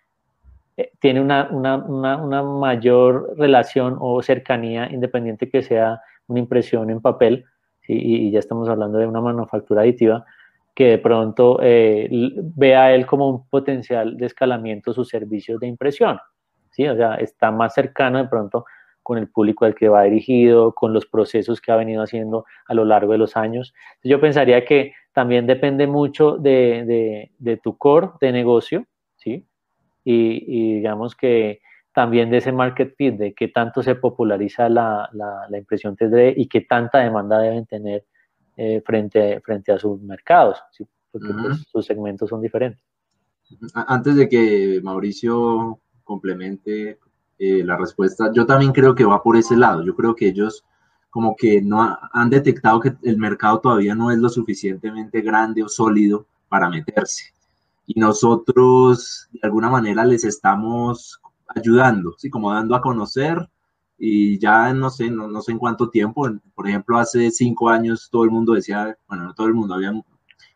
tiene 1.01 1.23
una, 1.23 1.49
una, 1.51 1.77
una, 2.19 2.43
mayor 2.43 3.35
relación 3.39 3.97
o 3.99 4.23
cercanía, 4.23 4.91
independiente 4.93 5.49
que 5.49 5.63
sea 5.63 6.03
una 6.27 6.41
impresión 6.41 6.91
en 6.91 7.01
papel, 7.01 7.47
y, 7.89 8.29
y 8.29 8.31
ya 8.31 8.39
estamos 8.39 8.69
hablando 8.69 8.99
de 8.99 9.07
una 9.07 9.21
manufactura 9.21 9.83
aditiva, 9.83 10.25
que 10.77 10.85
de 10.85 10.99
pronto 10.99 11.59
eh, 11.63 12.07
vea 12.55 12.95
él 12.95 13.07
como 13.07 13.31
un 13.31 13.49
potencial 13.49 14.19
de 14.19 14.27
escalamiento 14.27 14.93
sus 14.93 15.09
servicios 15.09 15.59
de 15.59 15.69
impresión. 15.69 16.19
¿sí? 16.71 16.87
O 16.87 16.95
sea, 16.95 17.15
está 17.15 17.51
más 17.51 17.73
cercano 17.73 18.19
de 18.19 18.29
pronto 18.29 18.67
con 19.03 19.17
el 19.17 19.31
público 19.31 19.65
al 19.65 19.75
que 19.75 19.89
va 19.89 20.03
dirigido, 20.03 20.75
con 20.75 20.93
los 20.93 21.07
procesos 21.07 21.63
que 21.63 21.73
ha 21.73 21.77
venido 21.77 22.03
haciendo 22.03 22.45
a 22.67 22.75
lo 22.75 22.85
largo 22.85 23.13
de 23.13 23.19
los 23.19 23.39
años. 23.39 23.73
Yo 24.05 24.21
pensaría 24.21 24.67
que 24.67 24.93
también 25.15 25.47
depende 25.47 25.87
mucho 25.87 26.37
de, 26.37 27.31
de, 27.39 27.57
tu 27.57 27.79
core 27.79 28.11
de 28.21 28.33
negocio, 28.33 28.85
¿sí? 29.17 29.47
Y, 30.05 30.75
digamos 30.75 31.17
que 31.17 31.61
también 31.97 32.29
de 32.29 32.37
ese 32.37 32.53
market 32.53 32.95
fit, 32.95 33.15
de 33.15 33.33
qué 33.33 33.49
tanto 33.49 33.83
se 33.83 33.95
populariza 33.95 34.69
la, 34.69 35.09
la, 35.15 35.47
la 35.49 35.57
impresión 35.57 35.97
3D 35.97 36.35
y 36.37 36.47
qué 36.47 36.61
tanta 36.61 36.99
demanda 36.99 37.39
deben 37.39 37.65
tener 37.65 38.05
eh, 38.59 38.83
frente, 38.85 39.41
frente 39.41 39.73
a 39.73 39.79
sus 39.79 39.99
mercados, 40.03 40.63
porque 41.11 41.33
pues, 41.33 41.65
sus 41.73 41.87
segmentos 41.87 42.29
son 42.29 42.43
diferentes. 42.43 42.85
Antes 43.73 44.17
de 44.17 44.29
que 44.29 44.79
Mauricio 44.83 45.81
complemente 46.05 46.99
eh, 47.39 47.65
la 47.65 47.79
respuesta, 47.79 48.31
yo 48.31 48.45
también 48.45 48.73
creo 48.73 48.95
que 48.95 49.07
va 49.07 49.23
por 49.23 49.35
ese 49.39 49.57
lado. 49.57 49.83
Yo 49.83 49.97
creo 49.97 50.15
que 50.15 50.29
ellos 50.29 50.67
como 51.09 51.35
que 51.35 51.63
no 51.63 51.99
han 52.13 52.29
detectado 52.29 52.79
que 52.79 52.93
el 53.05 53.17
mercado 53.17 53.61
todavía 53.61 53.95
no 53.95 54.11
es 54.11 54.19
lo 54.19 54.29
suficientemente 54.29 55.23
grande 55.23 55.63
o 55.63 55.69
sólido 55.71 56.27
para 56.51 56.69
meterse. 56.69 57.33
Y 57.87 57.99
nosotros 57.99 59.31
de 59.33 59.41
alguna 59.45 59.71
manera 59.71 60.05
les 60.05 60.25
estamos 60.25 61.23
ayudando, 61.49 62.15
¿sí? 62.19 62.31
como 62.31 62.53
dando 62.53 62.75
a 62.75 62.81
conocer 62.81 63.49
y 63.99 64.39
ya 64.39 64.73
no 64.75 64.91
sé, 64.91 65.11
no, 65.11 65.29
no, 65.29 65.41
sé 65.41 65.53
en 65.53 65.59
cuánto 65.59 65.89
tiempo, 65.89 66.29
por 66.55 66.69
ejemplo, 66.69 66.99
hace 66.99 67.31
cinco 67.31 67.69
años 67.71 68.09
todo 68.11 68.25
el 68.25 68.31
mundo 68.31 68.53
decía, 68.53 68.97
bueno, 69.09 69.25
no 69.25 69.35
todo 69.35 69.47
el 69.47 69.55
mundo, 69.55 69.75
había 69.75 69.93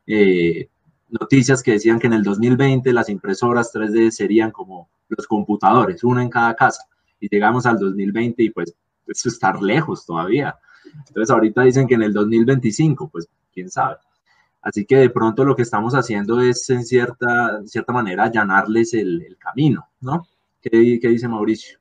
eh, 0.06 0.68
noticias 1.08 1.62
que 1.62 1.72
decían 1.72 1.98
que 1.98 2.06
en 2.06 2.14
el 2.14 2.22
2020 2.22 2.92
las 2.92 3.08
impresoras 3.08 3.72
3D 3.72 4.10
serían 4.10 4.50
como 4.50 4.90
los 5.08 5.26
computadores, 5.26 6.04
una 6.04 6.22
en 6.22 6.28
cada 6.28 6.54
casa, 6.54 6.84
y 7.18 7.28
llegamos 7.28 7.66
al 7.66 7.78
2020 7.78 8.42
y 8.42 8.50
pues 8.50 8.74
eso 9.06 9.28
estar 9.28 9.60
lejos 9.60 10.06
todavía. 10.06 10.56
Entonces 11.08 11.30
ahorita 11.30 11.62
dicen 11.62 11.86
que 11.86 11.94
en 11.94 12.02
el 12.02 12.12
2025, 12.12 13.08
pues 13.08 13.28
quién 13.52 13.70
sabe. 13.70 13.96
Así 14.62 14.84
que 14.84 14.96
de 14.96 15.10
pronto 15.10 15.44
lo 15.44 15.56
que 15.56 15.62
estamos 15.62 15.94
haciendo 15.94 16.40
es 16.40 16.68
en 16.70 16.84
cierta, 16.84 17.60
cierta 17.64 17.92
manera 17.92 18.24
allanarles 18.24 18.92
el, 18.94 19.22
el 19.22 19.38
camino, 19.38 19.88
¿no? 20.00 20.26
¿Qué, 20.60 20.98
¿Qué 21.00 21.08
dice 21.08 21.28
Mauricio? 21.28 21.80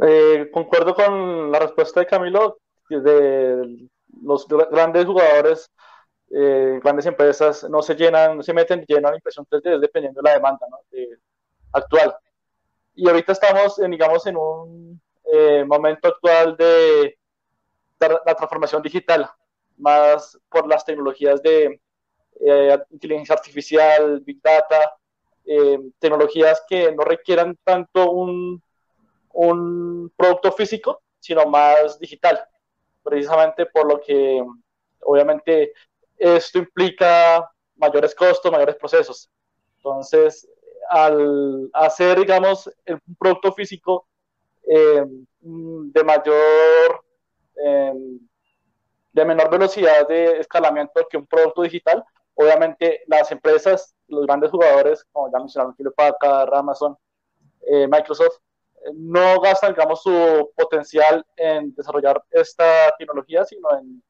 Eh, 0.00 0.48
concuerdo 0.52 0.94
con 0.94 1.50
la 1.50 1.58
respuesta 1.58 2.00
de 2.00 2.06
Camilo, 2.06 2.58
de 2.88 3.88
los 4.22 4.46
grandes 4.46 5.04
jugadores, 5.04 5.70
eh, 6.30 6.78
grandes 6.82 7.06
empresas 7.06 7.68
no 7.68 7.82
se 7.82 7.94
llenan, 7.94 8.36
no 8.36 8.42
se 8.42 8.52
meten 8.52 8.84
la 8.88 9.14
impresión 9.14 9.46
3D 9.50 9.80
dependiendo 9.80 10.20
de 10.22 10.28
la 10.28 10.36
demanda 10.36 10.66
actual. 11.72 12.16
Y 12.94 13.08
ahorita 13.08 13.32
estamos, 13.32 13.78
en, 13.80 13.90
digamos, 13.90 14.26
en 14.26 14.36
un 14.36 15.00
eh, 15.32 15.64
momento 15.64 16.08
actual 16.08 16.56
de 16.56 17.18
la 18.00 18.34
transformación 18.34 18.82
digital, 18.82 19.28
más 19.76 20.38
por 20.48 20.68
las 20.68 20.84
tecnologías 20.84 21.42
de 21.42 21.80
inteligencia 22.90 23.34
artificial, 23.34 24.20
big 24.20 24.40
data, 24.40 24.92
tecnologías 25.98 26.62
que 26.68 26.92
no 26.92 27.04
requieran 27.04 27.56
tanto 27.64 28.10
un 28.10 28.62
un 29.38 30.12
producto 30.16 30.50
físico, 30.50 31.02
sino 31.20 31.46
más 31.46 31.98
digital, 32.00 32.44
precisamente 33.04 33.66
por 33.66 33.86
lo 33.86 34.00
que 34.00 34.44
obviamente 35.02 35.72
esto 36.16 36.58
implica 36.58 37.48
mayores 37.76 38.16
costos, 38.16 38.50
mayores 38.50 38.74
procesos. 38.74 39.30
Entonces, 39.76 40.48
al 40.90 41.70
hacer, 41.72 42.18
digamos, 42.18 42.68
un 42.88 43.16
producto 43.16 43.52
físico 43.52 44.08
eh, 44.68 45.04
de 45.40 46.04
mayor, 46.04 47.04
eh, 47.64 47.92
de 49.12 49.24
menor 49.24 49.50
velocidad 49.50 50.08
de 50.08 50.40
escalamiento 50.40 51.06
que 51.08 51.16
un 51.16 51.26
producto 51.28 51.62
digital, 51.62 52.04
obviamente 52.34 53.04
las 53.06 53.30
empresas, 53.30 53.94
los 54.08 54.26
grandes 54.26 54.50
jugadores, 54.50 55.04
como 55.12 55.30
ya 55.32 55.38
mencionaron, 55.38 55.74
Packard, 55.96 56.54
Amazon, 56.54 56.96
eh, 57.66 57.86
Microsoft, 57.86 58.38
no 58.94 59.40
gastan, 59.40 59.72
digamos, 59.72 60.02
su 60.02 60.50
potencial 60.56 61.24
en 61.36 61.74
desarrollar 61.74 62.22
esta 62.30 62.94
tecnología, 62.98 63.44
sino 63.44 63.68
en, 63.78 64.02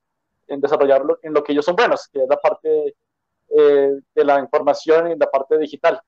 en 0.47 0.61
desarrollarlo 0.61 1.19
en 1.23 1.33
lo 1.33 1.43
que 1.43 1.53
ellos 1.53 1.65
son 1.65 1.77
buenos, 1.77 2.09
que 2.09 2.23
es 2.23 2.29
la 2.29 2.37
parte 2.37 2.95
eh, 3.51 4.01
de 4.15 4.25
la 4.25 4.41
información 4.41 5.11
y 5.11 5.17
la 5.17 5.27
parte 5.31 5.59
digital. 5.59 6.01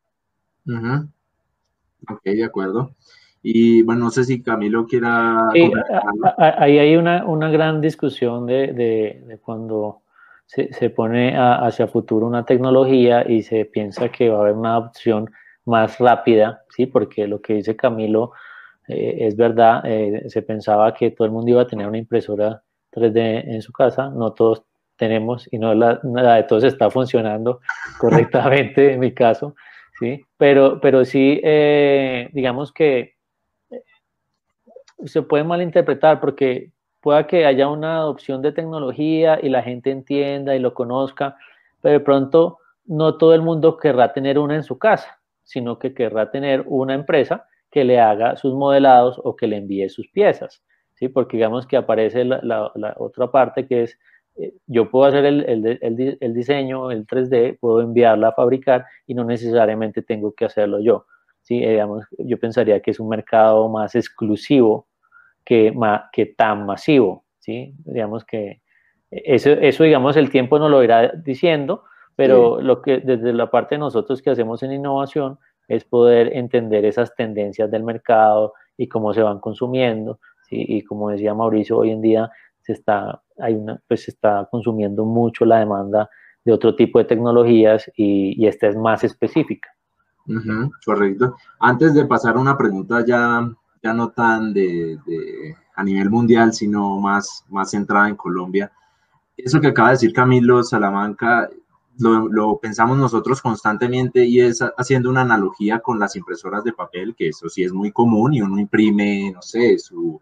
Ok, 2.08 2.22
de 2.24 2.44
acuerdo. 2.44 2.94
Y 3.42 3.82
bueno, 3.82 4.04
no 4.04 4.10
sé 4.10 4.24
si 4.24 4.42
Camilo 4.42 4.86
quiera... 4.86 5.48
ahí 6.36 6.78
hay 6.78 6.96
una, 6.96 7.24
una, 7.24 7.50
gran 7.50 7.80
discusión 7.80 8.46
de, 8.46 8.72
de, 8.74 9.24
de 9.26 9.38
cuando 9.38 10.02
se, 10.50 10.72
se 10.72 10.90
pone 10.90 11.36
hacia 11.36 11.86
futuro 11.86 12.26
una 12.26 12.44
tecnología 12.44 13.24
y 13.28 13.42
se 13.42 13.66
piensa 13.66 14.08
que 14.08 14.30
va 14.30 14.38
a 14.38 14.40
haber 14.40 14.54
una 14.54 14.74
adopción 14.74 15.30
más 15.64 15.98
rápida, 15.98 16.64
¿sí? 16.70 16.86
Porque 16.86 17.28
lo 17.28 17.40
que 17.40 17.54
dice 17.54 17.76
Camilo 17.76 18.32
eh, 18.88 19.28
es 19.28 19.36
verdad, 19.36 19.82
eh, 19.84 20.24
se 20.28 20.42
pensaba 20.42 20.92
que 20.92 21.12
todo 21.12 21.26
el 21.26 21.30
mundo 21.30 21.52
iba 21.52 21.62
a 21.62 21.68
tener 21.68 21.86
una 21.86 21.98
impresora 21.98 22.64
3D 22.90 23.44
en 23.46 23.62
su 23.62 23.72
casa, 23.72 24.10
no 24.10 24.32
todos 24.32 24.64
tenemos 24.96 25.48
y 25.52 25.58
no 25.58 25.72
la, 25.72 26.00
nada 26.02 26.34
de 26.34 26.42
todos 26.42 26.64
está 26.64 26.90
funcionando 26.90 27.60
correctamente 28.00 28.94
en 28.94 28.98
mi 28.98 29.14
caso, 29.14 29.54
¿sí? 30.00 30.20
Pero, 30.36 30.80
pero 30.80 31.04
sí, 31.04 31.40
eh, 31.44 32.28
digamos 32.32 32.72
que 32.72 33.14
se 35.04 35.22
puede 35.22 35.44
malinterpretar 35.44 36.20
porque 36.20 36.72
pueda 37.00 37.26
que 37.26 37.46
haya 37.46 37.68
una 37.68 37.96
adopción 37.96 38.42
de 38.42 38.52
tecnología 38.52 39.38
y 39.42 39.48
la 39.48 39.62
gente 39.62 39.90
entienda 39.90 40.54
y 40.54 40.58
lo 40.58 40.74
conozca, 40.74 41.36
pero 41.80 41.92
de 41.92 42.00
pronto 42.00 42.58
no 42.86 43.16
todo 43.16 43.34
el 43.34 43.42
mundo 43.42 43.76
querrá 43.76 44.12
tener 44.12 44.38
una 44.38 44.56
en 44.56 44.62
su 44.62 44.78
casa, 44.78 45.20
sino 45.44 45.78
que 45.78 45.94
querrá 45.94 46.30
tener 46.30 46.64
una 46.66 46.94
empresa 46.94 47.46
que 47.70 47.84
le 47.84 48.00
haga 48.00 48.36
sus 48.36 48.54
modelados 48.54 49.20
o 49.22 49.36
que 49.36 49.46
le 49.46 49.56
envíe 49.56 49.88
sus 49.88 50.08
piezas, 50.08 50.62
¿sí? 50.94 51.08
Porque 51.08 51.36
digamos 51.36 51.66
que 51.66 51.76
aparece 51.76 52.24
la, 52.24 52.72
otra 52.98 53.30
parte 53.30 53.66
que 53.66 53.84
es, 53.84 53.98
eh, 54.36 54.52
yo 54.66 54.90
puedo 54.90 55.06
hacer 55.06 55.24
el, 55.24 55.44
el, 55.48 56.18
el, 56.20 56.34
diseño, 56.34 56.90
el 56.90 57.06
3D, 57.06 57.58
puedo 57.60 57.80
enviarla 57.80 58.28
a 58.28 58.32
fabricar 58.32 58.86
y 59.06 59.14
no 59.14 59.24
necesariamente 59.24 60.02
tengo 60.02 60.32
que 60.32 60.46
hacerlo 60.46 60.80
yo, 60.80 61.06
¿sí? 61.42 61.62
Eh, 61.62 61.70
digamos, 61.70 62.04
yo 62.18 62.38
pensaría 62.38 62.80
que 62.80 62.90
es 62.90 63.00
un 63.00 63.08
mercado 63.08 63.68
más 63.68 63.94
exclusivo 63.94 64.88
que, 65.44 65.74
que 66.12 66.26
tan 66.26 66.66
masivo, 66.66 67.24
¿sí? 67.38 67.74
Digamos 67.84 68.24
que 68.24 68.60
eso, 69.10 69.50
eso, 69.50 69.84
digamos, 69.84 70.16
el 70.16 70.30
tiempo 70.30 70.58
nos 70.58 70.70
lo 70.70 70.82
irá 70.82 71.08
diciendo, 71.08 71.84
pero 72.14 72.60
lo 72.60 72.82
que 72.82 72.98
desde 72.98 73.32
la 73.32 73.50
parte 73.50 73.74
de 73.74 73.80
nosotros 73.80 74.20
que 74.22 74.30
hacemos 74.30 74.62
en 74.62 74.72
innovación 74.72 75.38
es 75.68 75.84
poder 75.84 76.36
entender 76.36 76.84
esas 76.84 77.14
tendencias 77.14 77.70
del 77.70 77.82
mercado 77.82 78.54
y 78.76 78.88
cómo 78.88 79.14
se 79.14 79.22
van 79.22 79.40
consumiendo. 79.40 80.20
¿sí? 80.48 80.64
Y 80.68 80.82
como 80.82 81.10
decía 81.10 81.34
Mauricio, 81.34 81.78
hoy 81.78 81.90
en 81.90 82.02
día 82.02 82.30
se 82.60 82.72
está, 82.72 83.22
hay 83.38 83.54
una, 83.54 83.80
pues 83.88 84.04
se 84.04 84.10
está 84.10 84.46
consumiendo 84.50 85.04
mucho 85.04 85.44
la 85.44 85.60
demanda 85.60 86.10
de 86.44 86.52
otro 86.52 86.74
tipo 86.74 86.98
de 86.98 87.04
tecnologías 87.04 87.90
y, 87.96 88.46
esta 88.46 88.68
es 88.68 88.76
más 88.76 89.04
específica. 89.04 89.68
correcto. 90.84 91.36
Antes 91.58 91.94
de 91.94 92.06
pasar 92.06 92.36
a 92.36 92.40
una 92.40 92.56
pregunta 92.56 93.04
ya, 93.06 93.50
ya 93.82 93.92
no 93.92 94.10
tan 94.10 94.52
de, 94.52 94.98
de, 95.06 95.56
a 95.74 95.82
nivel 95.82 96.10
mundial, 96.10 96.52
sino 96.52 96.98
más, 96.98 97.44
más 97.48 97.70
centrada 97.70 98.08
en 98.08 98.16
Colombia, 98.16 98.70
eso 99.36 99.60
que 99.60 99.68
acaba 99.68 99.88
de 99.88 99.94
decir 99.94 100.12
Camilo 100.12 100.62
Salamanca 100.62 101.48
lo, 101.98 102.58
pensamos 102.58 102.96
nosotros 102.96 103.42
constantemente 103.42 104.24
y 104.24 104.40
es 104.40 104.62
haciendo 104.78 105.10
una 105.10 105.20
analogía 105.20 105.80
con 105.80 105.98
las 105.98 106.16
impresoras 106.16 106.64
de 106.64 106.72
papel, 106.72 107.14
que 107.14 107.28
eso 107.28 107.48
sí 107.48 107.62
es 107.62 107.72
muy 107.72 107.92
común 107.92 108.32
y 108.32 108.40
uno 108.40 108.58
imprime, 108.58 109.30
no 109.32 109.42
sé, 109.42 109.78
su, 109.78 110.18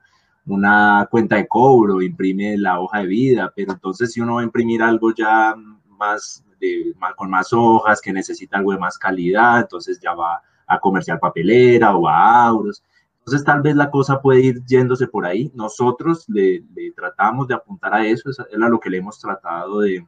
una 0.46 1.06
cuenta 1.08 1.36
de 1.36 1.46
cobro, 1.46 2.02
imprime 2.02 2.58
la 2.58 2.80
hoja 2.80 3.00
de 3.00 3.06
vida, 3.06 3.52
pero 3.54 3.72
entonces 3.72 4.12
si 4.12 4.20
uno 4.20 4.34
va 4.34 4.40
a 4.40 4.44
imprimir 4.44 4.82
algo 4.82 5.14
ya 5.14 5.54
más, 5.86 6.44
de, 6.58 6.94
con 7.16 7.30
más 7.30 7.52
hojas, 7.52 8.00
que 8.00 8.12
necesita 8.12 8.58
algo 8.58 8.72
de 8.72 8.78
más 8.78 8.98
calidad, 8.98 9.60
entonces 9.60 10.00
ya 10.00 10.14
va 10.14 10.42
a 10.66 10.80
comercial 10.80 11.20
papelera 11.20 11.96
o 11.96 12.08
a 12.08 12.44
auros. 12.44 12.82
Entonces 13.28 13.44
tal 13.44 13.60
vez 13.60 13.76
la 13.76 13.90
cosa 13.90 14.22
puede 14.22 14.40
ir 14.40 14.64
yéndose 14.64 15.06
por 15.06 15.26
ahí. 15.26 15.50
Nosotros 15.54 16.24
le, 16.28 16.64
le 16.74 16.92
tratamos 16.92 17.46
de 17.46 17.54
apuntar 17.54 17.92
a 17.92 18.06
eso, 18.06 18.30
es 18.30 18.38
a 18.40 18.68
lo 18.68 18.80
que 18.80 18.88
le 18.88 18.96
hemos 18.96 19.18
tratado 19.18 19.80
de, 19.80 20.06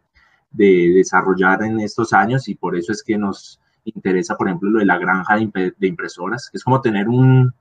de 0.51 0.93
desarrollar 0.95 1.63
en 1.63 1.81
estos 1.81 2.15
años 2.15 2.49
y 2.49 2.55
por 2.55 2.77
eso 2.77 2.93
es 2.93 3.03
que 3.03 3.19
nos 3.19 3.61
interesa, 3.85 4.37
por 4.37 4.49
ejemplo, 4.49 4.71
lo 4.71 4.79
de 4.79 4.87
la 4.87 4.97
granja 4.97 5.37
de 5.37 5.87
impresoras, 5.87 6.49
que 6.51 6.57
es 6.57 6.65
como 6.65 6.81
tener 6.81 7.11
un, 7.11 7.53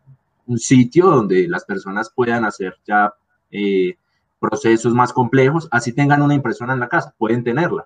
un 0.48 0.58
sitio 0.58 1.08
donde 1.08 1.46
las 1.50 1.66
personas 1.66 2.10
puedan 2.10 2.46
hacer 2.46 2.76
ya 2.86 3.14
eh, 3.52 3.98
procesos 4.40 4.94
más 4.94 5.12
complejos, 5.12 5.68
así 5.72 5.92
tengan 5.92 6.22
una 6.22 6.36
impresora 6.36 6.72
en 6.72 6.80
la 6.80 6.88
casa, 6.88 7.14
pueden 7.18 7.44
tenerla, 7.44 7.86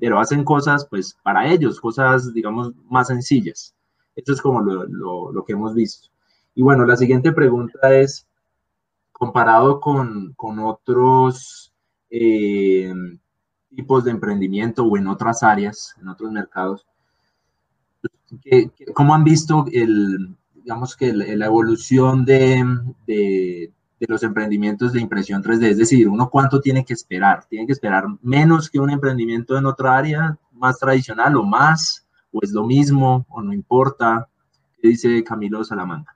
pero 0.00 0.18
hacen 0.18 0.42
cosas 0.42 0.84
pues 0.90 1.16
para 1.22 1.46
ellos, 1.46 1.80
cosas 1.80 2.34
digamos 2.34 2.72
más 2.90 3.06
sencillas. 3.06 3.72
Esto 4.16 4.32
es 4.32 4.42
como 4.42 4.60
lo, 4.60 4.84
lo, 4.84 5.32
lo 5.32 5.44
que 5.44 5.52
hemos 5.52 5.74
visto. 5.74 6.13
Y 6.54 6.62
bueno, 6.62 6.86
la 6.86 6.96
siguiente 6.96 7.32
pregunta 7.32 7.94
es, 7.94 8.26
comparado 9.12 9.80
con, 9.80 10.34
con 10.34 10.58
otros 10.58 11.72
eh, 12.10 12.92
tipos 13.74 14.04
de 14.04 14.10
emprendimiento 14.10 14.84
o 14.84 14.96
en 14.96 15.08
otras 15.08 15.42
áreas, 15.42 15.94
en 16.00 16.08
otros 16.08 16.30
mercados, 16.30 16.86
¿cómo 18.94 19.14
han 19.14 19.24
visto 19.24 19.66
el, 19.72 20.36
digamos 20.54 20.96
que 20.96 21.12
la, 21.12 21.46
evolución 21.46 22.24
de, 22.24 22.64
de, 23.06 23.72
los 24.06 24.22
emprendimientos 24.22 24.92
de 24.92 25.00
impresión 25.00 25.42
3D? 25.42 25.64
Es 25.64 25.78
decir, 25.78 26.08
uno 26.08 26.28
cuánto 26.30 26.60
tiene 26.60 26.84
que 26.84 26.94
esperar? 26.94 27.46
¿Tiene 27.46 27.66
que 27.66 27.72
esperar 27.72 28.04
menos 28.22 28.70
que 28.70 28.80
un 28.80 28.90
emprendimiento 28.90 29.56
en 29.56 29.66
otra 29.66 29.96
área 29.96 30.38
más 30.52 30.78
tradicional 30.78 31.36
o 31.36 31.44
más? 31.44 32.06
¿O 32.32 32.40
es 32.42 32.52
lo 32.52 32.64
mismo 32.64 33.24
o 33.28 33.42
no 33.42 33.52
importa? 33.52 34.28
¿Qué 34.80 34.88
dice 34.88 35.22
Camilo 35.24 35.64
Salamanca? 35.64 36.14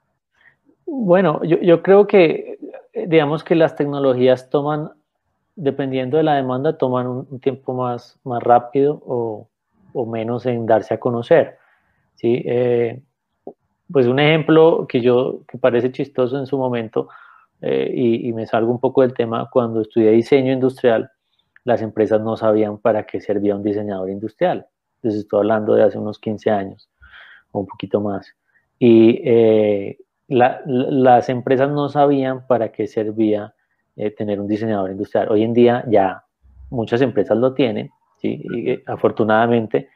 Bueno, 0.91 1.43
yo, 1.43 1.81
creo 1.83 2.07
que 2.07 2.57
digamos 3.07 3.43
que 3.43 3.55
las 3.55 3.75
tecnologías 3.75 4.49
toman 4.49 4.91
dependiendo 5.55 6.17
de 6.17 6.23
la 6.23 6.35
demanda, 6.35 6.77
toman 6.77 7.07
un, 7.07 7.39
tiempo 7.39 7.73
más, 7.73 8.17
más 8.23 8.41
rápido 8.41 9.01
o, 9.05 9.49
o, 9.93 10.05
menos 10.05 10.45
en 10.45 10.65
darse 10.65 10.93
a 10.93 10.99
conocer. 10.99 11.57
¿sí? 12.15 12.41
Eh, 12.45 13.01
pues 13.91 14.07
un 14.07 14.19
ejemplo 14.19 14.85
que 14.87 15.01
yo, 15.01 15.41
que 15.47 15.57
parece 15.57 15.91
chistoso 15.91 16.37
en 16.39 16.45
su 16.45 16.57
momento, 16.57 17.09
eh, 17.61 17.91
y, 17.93 18.31
me 18.33 18.45
salgo 18.45 18.71
un 18.71 18.79
poco 18.79 19.01
del 19.01 19.13
tema, 19.13 19.49
cuando 19.51 19.81
estudié 19.81 20.11
diseño 20.11 20.53
industrial, 20.53 21.11
las 21.65 21.81
empresas 21.81 22.21
no 22.21 22.37
sabían 22.37 22.77
para 22.77 23.05
qué 23.05 23.19
servía 23.19 23.55
un 23.55 23.63
diseñador 23.63 24.09
industrial. 24.09 24.65
Les 25.01 25.15
estoy 25.15 25.39
hablando 25.39 25.75
de 25.75 25.83
hace 25.83 25.97
unos 25.97 26.19
15 26.19 26.49
años 26.49 26.89
o 27.51 27.59
un 27.59 27.67
poquito 27.67 27.99
más. 27.99 28.33
Y 28.79 29.21
eh, 29.25 29.97
las 30.29 31.29
empresas 31.29 31.69
no 31.69 31.89
sabían 31.89 32.45
para 32.47 32.71
qué 32.71 32.87
servía 32.87 33.53
eh, 33.95 34.11
tener 34.11 34.39
un 34.39 34.47
diseñador 34.47 34.91
industrial. 34.91 35.29
Hoy 35.29 35.43
en 35.43 35.53
día 35.53 35.83
ya 35.87 36.23
muchas 36.69 37.01
empresas 37.01 37.37
lo 37.37 37.53
tienen, 37.53 37.89
¿sí? 38.21 38.43
Eh, 38.55 38.83
afortunadamente, 38.85 39.89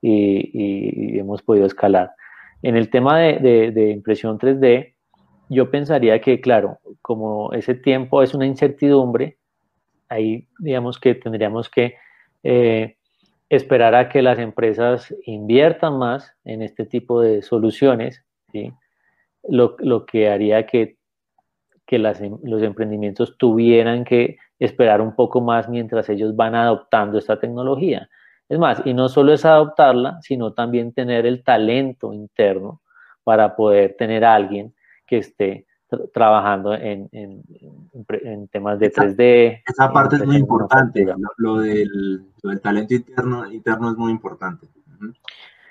y, 0.00 1.18
hemos 1.18 1.42
podido 1.42 1.66
escalar. 1.66 2.12
En 2.62 2.76
el 2.76 2.88
tema 2.88 3.18
de, 3.18 3.70
de, 3.72 3.90
impresión 3.90 4.38
3D, 4.38 4.94
yo 5.48 5.70
pensaría 5.70 6.20
que, 6.20 6.40
claro, 6.40 6.78
como 7.02 7.52
ese 7.52 7.74
tiempo 7.74 8.22
es 8.22 8.32
una 8.34 8.46
incertidumbre, 8.46 9.38
ahí 10.08 10.46
digamos 10.58 10.98
que 10.98 11.14
tendríamos 11.14 11.68
que 11.68 11.96
eh, 12.42 12.96
esperar 13.48 13.94
a 13.94 14.08
que 14.08 14.22
las 14.22 14.38
empresas 14.38 15.14
inviertan 15.26 15.98
más 15.98 16.32
en 16.44 16.62
este 16.62 16.86
tipo 16.86 17.20
de 17.20 17.42
soluciones, 17.42 18.24
¿sí? 18.52 18.72
Lo, 19.48 19.76
lo 19.78 20.06
que 20.06 20.28
haría 20.28 20.66
que 20.66 21.00
que 21.90 21.96
em, 21.96 22.38
los 22.44 22.62
emprendimientos 22.62 23.36
tuvieran 23.36 24.04
que 24.04 24.38
esperar 24.60 25.00
un 25.00 25.16
poco 25.16 25.40
más 25.40 25.68
mientras 25.68 26.08
ellos 26.08 26.36
van 26.36 26.54
adoptando 26.54 27.18
esta 27.18 27.40
tecnología. 27.40 28.08
Es 28.48 28.60
más, 28.60 28.80
y 28.84 28.94
no 28.94 29.08
solo 29.08 29.32
es 29.32 29.44
adoptarla, 29.44 30.20
sino 30.22 30.52
también 30.52 30.92
tener 30.92 31.26
el 31.26 31.42
talento 31.42 32.12
interno 32.12 32.80
para 33.24 33.56
poder 33.56 33.96
tener 33.98 34.24
a 34.24 34.36
alguien 34.36 34.72
que 35.04 35.18
esté 35.18 35.66
trabajando 36.14 36.74
en, 36.74 37.10
temas 38.52 38.78
de 38.78 38.92
3D. 38.92 39.62
Esa 39.66 39.92
parte 39.92 40.14
es 40.14 40.24
muy 40.24 40.36
importante, 40.36 41.04
lo, 41.38 41.58
del, 41.58 42.22
talento 42.62 42.94
interno, 42.94 43.50
interno 43.50 43.90
es 43.90 43.96
muy 43.96 44.12
importante. 44.12 44.68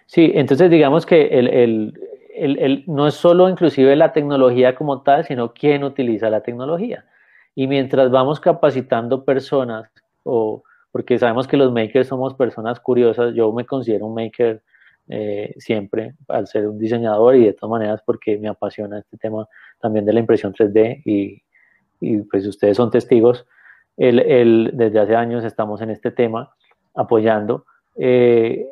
Sí, 0.06 0.32
entonces 0.36 0.70
digamos 0.70 1.06
que 1.06 1.28
el, 1.28 1.94
no 2.88 3.08
es 3.08 3.16
solo 3.16 3.50
inclusive 3.50 3.96
la 3.96 4.14
tecnología 4.14 4.76
como 4.76 5.02
tal, 5.02 5.26
sino 5.26 5.54
quién 5.54 5.84
utiliza 5.84 6.30
la 6.30 6.42
tecnología. 6.42 7.06
Y 7.56 7.68
mientras 7.68 8.12
vamos 8.12 8.40
capacitando 8.40 9.26
personas, 9.26 9.90
o 10.24 10.64
porque 10.92 11.18
sabemos 11.20 11.48
que 11.48 11.58
los 11.58 11.72
makers 11.72 12.08
somos 12.08 12.34
personas 12.34 12.80
curiosas, 12.80 13.34
yo 13.36 13.52
me 13.52 13.66
considero 13.66 14.08
un 14.08 14.16
maker 14.16 14.62
eh, 15.12 15.56
siempre 15.58 16.14
al 16.28 16.46
ser 16.46 16.68
un 16.68 16.78
diseñador 16.78 17.36
y 17.36 17.46
de 17.46 17.54
todas 17.54 17.72
maneras 17.72 18.02
porque 18.06 18.38
me 18.38 18.48
apasiona 18.48 19.00
este 19.00 19.18
tema 19.18 19.48
también 19.80 20.06
de 20.06 20.14
la 20.14 20.20
impresión 20.20 20.54
3D 20.54 21.02
y, 21.04 21.42
pues 22.30 22.46
ustedes 22.46 22.78
son 22.78 22.92
testigos. 22.92 23.46
El, 23.98 24.72
desde 24.74 25.00
hace 25.00 25.16
años 25.16 25.44
estamos 25.44 25.82
en 25.82 25.90
este 25.90 26.12
tema 26.12 26.56
apoyando. 26.94 27.66
Eh, 28.02 28.66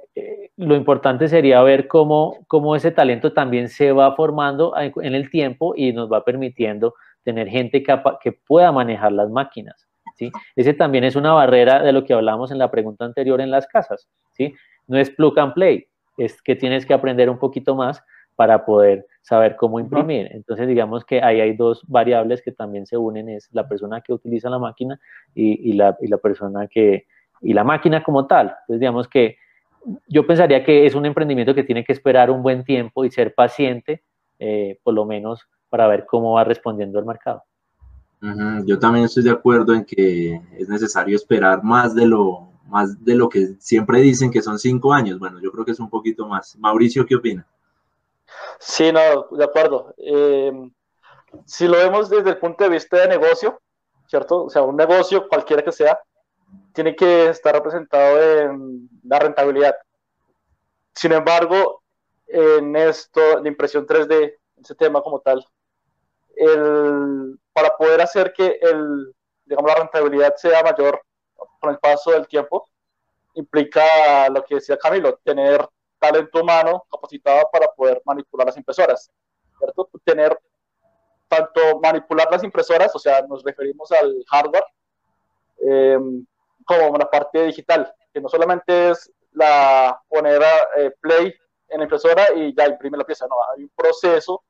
lo 0.56 0.76
importante 0.76 1.28
sería 1.28 1.62
ver 1.62 1.88
cómo, 1.88 2.38
cómo 2.48 2.76
ese 2.76 2.92
talento 2.92 3.34
también 3.34 3.68
se 3.68 3.92
va 3.92 4.16
formando 4.16 4.74
en 4.78 5.14
el 5.14 5.30
tiempo 5.30 5.74
y 5.76 5.92
nos 5.92 6.12
va 6.12 6.24
permitiendo 6.24 6.96
tener 7.24 7.50
gente 7.50 7.84
que 7.84 8.32
pueda 8.32 8.72
manejar 8.72 9.12
las 9.12 9.30
máquinas. 9.30 9.88
¿sí? 10.16 10.32
Ese 10.56 10.74
también 10.74 11.04
es 11.04 11.16
una 11.16 11.34
barrera 11.34 11.84
de 11.84 11.92
lo 11.92 12.06
que 12.06 12.14
hablamos 12.14 12.52
en 12.52 12.58
la 12.58 12.72
pregunta 12.72 13.06
anterior 13.06 13.42
en 13.42 13.52
las 13.52 13.68
casas. 13.68 14.10
¿sí? 14.32 14.56
No 14.88 14.98
es 14.98 15.10
plug 15.10 15.38
and 15.40 15.54
play, 15.54 15.86
es 16.18 16.42
que 16.42 16.56
tienes 16.56 16.86
que 16.86 16.94
aprender 16.94 17.30
un 17.30 17.38
poquito 17.38 17.76
más 17.76 18.02
para 18.36 18.66
poder 18.66 19.06
saber 19.22 19.56
cómo 19.58 19.80
imprimir. 19.80 20.30
Entonces, 20.32 20.68
digamos 20.68 21.04
que 21.04 21.22
ahí 21.22 21.42
hay 21.42 21.56
dos 21.56 21.84
variables 21.88 22.42
que 22.42 22.52
también 22.52 22.86
se 22.86 22.96
unen, 22.96 23.30
es 23.30 23.50
la 23.52 23.68
persona 23.68 24.00
que 24.00 24.14
utiliza 24.14 24.50
la 24.50 24.60
máquina 24.60 25.00
y, 25.36 25.74
la, 25.74 25.98
y 26.00 26.08
la 26.08 26.18
persona 26.18 26.68
que, 26.68 27.08
y 27.42 27.54
la 27.54 27.64
máquina 27.64 28.04
como 28.04 28.28
tal. 28.28 28.48
Entonces, 28.62 28.80
digamos 28.80 29.08
que 29.08 29.38
yo 30.08 30.26
pensaría 30.28 30.64
que 30.64 30.86
es 30.86 30.96
un 30.96 31.06
emprendimiento 31.06 31.56
que 31.56 31.64
tiene 31.64 31.84
que 31.84 31.94
esperar 31.94 32.30
un 32.30 32.44
buen 32.44 32.64
tiempo 32.64 33.06
y 33.06 33.12
ser 33.12 33.34
paciente, 33.34 34.04
eh, 34.40 34.80
por 34.84 34.94
lo 34.94 35.06
menos 35.06 35.48
para 35.70 35.88
ver 35.88 36.06
cómo 36.06 36.34
va 36.34 36.44
respondiendo 36.44 37.00
el 37.00 37.06
mercado. 37.06 37.44
Yo 38.66 38.80
también 38.80 39.06
estoy 39.06 39.24
de 39.24 39.30
acuerdo 39.30 39.74
en 39.74 39.86
que 39.86 40.42
es 40.58 40.68
necesario 40.68 41.16
esperar 41.16 41.64
más 41.64 41.94
de 41.94 42.08
lo 42.08 42.48
más 42.68 43.04
de 43.04 43.16
lo 43.16 43.30
que 43.30 43.56
siempre 43.60 44.02
dicen 44.02 44.32
que 44.32 44.42
son 44.42 44.60
cinco 44.60 44.92
años. 44.92 45.20
Bueno, 45.20 45.40
yo 45.40 45.52
creo 45.52 45.64
que 45.64 45.72
es 45.72 45.80
un 45.80 45.90
poquito 45.90 46.28
más. 46.28 46.58
Mauricio, 46.58 47.06
¿qué 47.06 47.16
opina? 47.16 47.48
Sí, 48.60 48.92
no, 48.92 49.28
de 49.38 49.44
acuerdo. 49.44 49.94
Eh, 49.98 50.52
si 51.46 51.68
lo 51.68 51.78
vemos 51.78 52.10
desde 52.10 52.32
el 52.32 52.38
punto 52.38 52.64
de 52.64 52.72
vista 52.72 52.98
de 52.98 53.08
negocio, 53.08 53.60
¿cierto? 54.08 54.46
O 54.46 54.50
sea, 54.50 54.64
un 54.64 54.76
negocio, 54.76 55.28
cualquiera 55.28 55.64
que 55.64 55.72
sea, 55.72 55.98
tiene 56.78 56.96
que 56.96 57.30
estar 57.30 57.56
representado 57.56 58.22
en 58.22 58.88
la 59.02 59.18
rentabilidad. 59.18 59.76
Sin 60.94 61.12
embargo, 61.12 61.82
en 62.28 62.76
esto, 62.76 63.40
la 63.40 63.48
impresión 63.48 63.88
3D, 63.88 64.36
ese 64.62 64.76
tema 64.76 65.02
como 65.02 65.20
tal, 65.22 65.44
el, 66.36 67.40
para 67.52 67.76
poder 67.76 68.00
hacer 68.02 68.32
que 68.32 68.60
el, 68.62 69.12
digamos, 69.46 69.72
la 69.72 69.80
rentabilidad 69.80 70.36
sea 70.36 70.62
mayor 70.62 71.02
con 71.60 71.72
el 71.72 71.80
paso 71.80 72.12
del 72.12 72.28
tiempo, 72.28 72.70
implica 73.34 74.30
lo 74.30 74.44
que 74.46 74.54
decía 74.54 74.78
Camilo, 74.78 75.18
tener 75.24 75.68
talento 75.98 76.44
humano 76.44 76.86
capacitado 76.92 77.50
para 77.52 77.70
poder 77.70 78.04
manipular 78.06 78.46
las 78.46 78.58
impresoras, 78.58 79.10
¿cierto? 79.58 79.90
Tener 80.04 80.40
tanto 81.28 81.80
manipular 81.82 82.28
las 82.30 82.44
impresoras, 82.44 82.96
o 82.96 83.00
sea, 83.00 83.24
nos 83.24 83.44
referimos 83.44 83.92
al 83.92 84.24
hardware, 84.30 84.66
eh, 85.68 85.98
como 86.68 86.98
la 86.98 87.10
parte 87.10 87.46
digital, 87.46 87.92
que 88.14 88.22
no 88.22 88.30
solamente 88.30 88.92
es 88.92 89.12
la 89.32 90.00
poner 90.08 90.42
eh, 90.78 90.92
play 91.00 91.34
en 91.70 91.80
la 91.80 91.84
impresora 91.86 92.34
y 92.36 92.54
ya 92.56 92.68
imprime 92.68 92.98
la 92.98 93.04
pieza, 93.04 93.26
no, 93.28 93.36
hay 93.56 93.64
un 93.64 93.72
proceso 93.76 94.44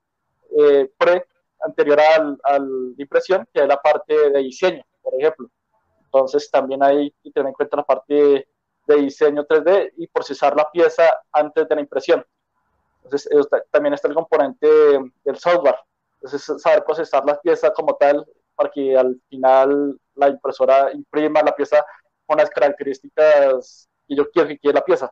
eh, 0.58 0.92
pre 0.98 1.26
anterior 1.62 2.00
a 2.00 2.60
la 2.60 2.94
impresión, 2.98 3.48
que 3.54 3.62
es 3.62 3.68
la 3.68 3.82
parte 3.82 4.30
de 4.32 4.40
diseño, 4.40 4.84
por 5.02 5.14
ejemplo. 5.16 5.50
Entonces 6.06 6.50
también 6.52 6.84
hay 6.84 7.12
que 7.24 7.32
tener 7.32 7.50
en 7.50 7.54
cuenta 7.54 7.78
la 7.78 7.84
parte 7.84 8.48
de 8.88 8.96
diseño 8.96 9.46
3D 9.46 9.94
y 9.98 10.08
procesar 10.08 10.56
la 10.56 10.70
pieza 10.72 11.04
antes 11.32 11.68
de 11.68 11.76
la 11.76 11.82
impresión. 11.82 12.26
Entonces 13.04 13.30
también 13.72 13.94
está 13.94 14.08
el 14.08 14.16
componente 14.16 14.68
del 15.24 15.38
software, 15.38 15.78
entonces, 16.22 16.62
saber 16.62 16.84
procesar 16.84 17.24
la 17.26 17.40
pieza 17.40 17.72
como 17.72 17.96
tal 17.96 18.26
para 18.56 18.70
que 18.70 18.98
al 18.98 19.20
final 19.30 20.00
la 20.16 20.30
impresora 20.30 20.92
imprima 20.92 21.44
la 21.44 21.56
pieza 21.56 21.86
con 22.28 22.38
las 22.38 22.50
características 22.50 23.90
que 24.08 24.16
yo 24.16 24.30
quiero 24.30 24.48
que 24.48 24.60
quede 24.60 24.74
la 24.74 24.86
pieza, 24.86 25.12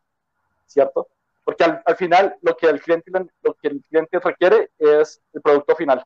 ¿cierto? 0.67 1.08
Porque 1.43 1.63
al, 1.63 1.82
al, 1.86 1.95
final 1.95 2.36
lo 2.41 2.56
que, 2.56 2.67
el 2.67 2.82
cliente, 2.82 3.12
lo 3.41 3.54
que 3.56 3.67
el 3.69 3.82
cliente 3.82 4.19
requiere 4.19 4.69
es 4.78 5.21
el 5.34 5.41
producto 5.41 5.75
final, 5.75 6.04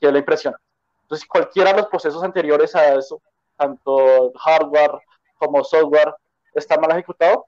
que 0.00 0.06
es 0.06 0.12
la 0.12 0.18
impresión. 0.18 0.54
Entonces, 1.02 1.26
cualquiera 1.28 1.70
de 1.72 1.78
los 1.78 1.86
procesos 1.86 2.22
anteriores 2.24 2.74
a 2.74 2.94
eso, 2.94 3.20
tanto 3.56 4.32
hardware 4.32 4.98
como 5.38 5.62
software, 5.62 6.14
está 6.54 6.78
mal 6.78 6.90
ejecutado, 6.92 7.46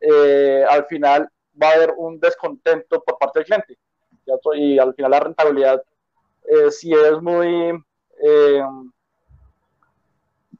eh, 0.00 0.64
al 0.68 0.86
final 0.86 1.28
va 1.60 1.68
a 1.68 1.72
haber 1.74 1.94
un 1.96 2.18
descontento 2.18 3.02
por 3.02 3.18
parte 3.18 3.40
del 3.40 3.46
cliente. 3.46 3.78
¿cierto? 4.24 4.54
Y 4.54 4.78
al 4.78 4.94
final 4.94 5.10
la 5.10 5.20
rentabilidad 5.20 5.82
eh, 6.44 6.70
si 6.70 6.92
es 6.92 7.20
muy 7.20 7.72
eh, 8.22 8.62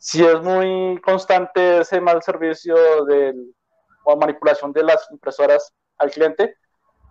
si 0.00 0.24
es 0.24 0.40
muy 0.40 0.98
constante 1.02 1.80
ese 1.80 2.00
mal 2.00 2.22
servicio 2.22 3.04
de, 3.04 3.34
o 4.04 4.16
manipulación 4.16 4.72
de 4.72 4.82
las 4.82 5.06
impresoras 5.10 5.74
al 5.98 6.10
cliente, 6.10 6.56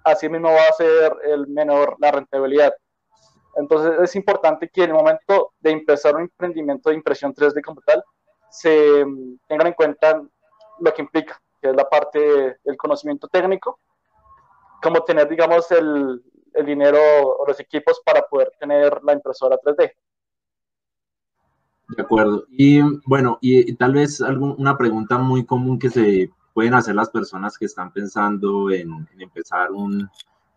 así 0.04 0.28
mismo 0.28 0.50
va 0.50 0.64
a 0.68 0.74
ser 0.74 1.16
el 1.24 1.46
menor 1.48 1.96
la 2.00 2.12
rentabilidad. 2.12 2.74
Entonces 3.58 3.94
es 4.02 4.16
importante 4.16 4.70
que 4.70 4.86
en 4.86 4.90
el 4.90 4.96
momento 4.96 5.54
de 5.60 5.70
empezar 5.70 6.16
un 6.16 6.24
emprendimiento 6.24 6.90
de 6.90 6.96
impresión 6.96 7.32
3D 7.32 7.62
como 7.64 7.80
tal, 7.82 8.04
se 8.50 9.06
tengan 9.48 9.68
en 9.68 9.74
cuenta 9.74 10.24
lo 10.80 10.92
que 10.92 11.04
implica, 11.04 11.40
que 11.62 11.70
es 11.70 11.76
la 11.76 11.88
parte 11.88 12.58
del 12.64 12.76
conocimiento 12.76 13.28
técnico, 13.28 13.80
como 14.82 15.04
tener, 15.04 15.30
digamos, 15.30 15.70
el, 15.72 16.24
el 16.56 16.66
dinero 16.66 17.00
o 17.00 17.46
los 17.46 17.60
equipos 17.60 18.02
para 18.04 18.24
poder 18.24 18.52
tener 18.60 19.00
la 19.04 19.14
impresora 19.14 19.60
3D. 19.64 19.94
De 21.90 22.02
acuerdo. 22.02 22.46
Y 22.52 22.82
bueno, 23.06 23.38
y, 23.42 23.74
tal 23.74 23.94
vez 23.94 24.22
una 24.22 24.78
pregunta 24.78 25.18
muy 25.18 25.46
común 25.46 25.80
que 25.80 25.90
se 25.90 26.30
pueden 26.54 26.74
hacer 26.74 26.96
las 26.96 27.10
personas 27.10 27.58
que 27.58 27.66
están 27.66 27.92
pensando 27.92 28.72
en, 28.72 29.08
empezar 29.18 29.72
un, 29.72 30.10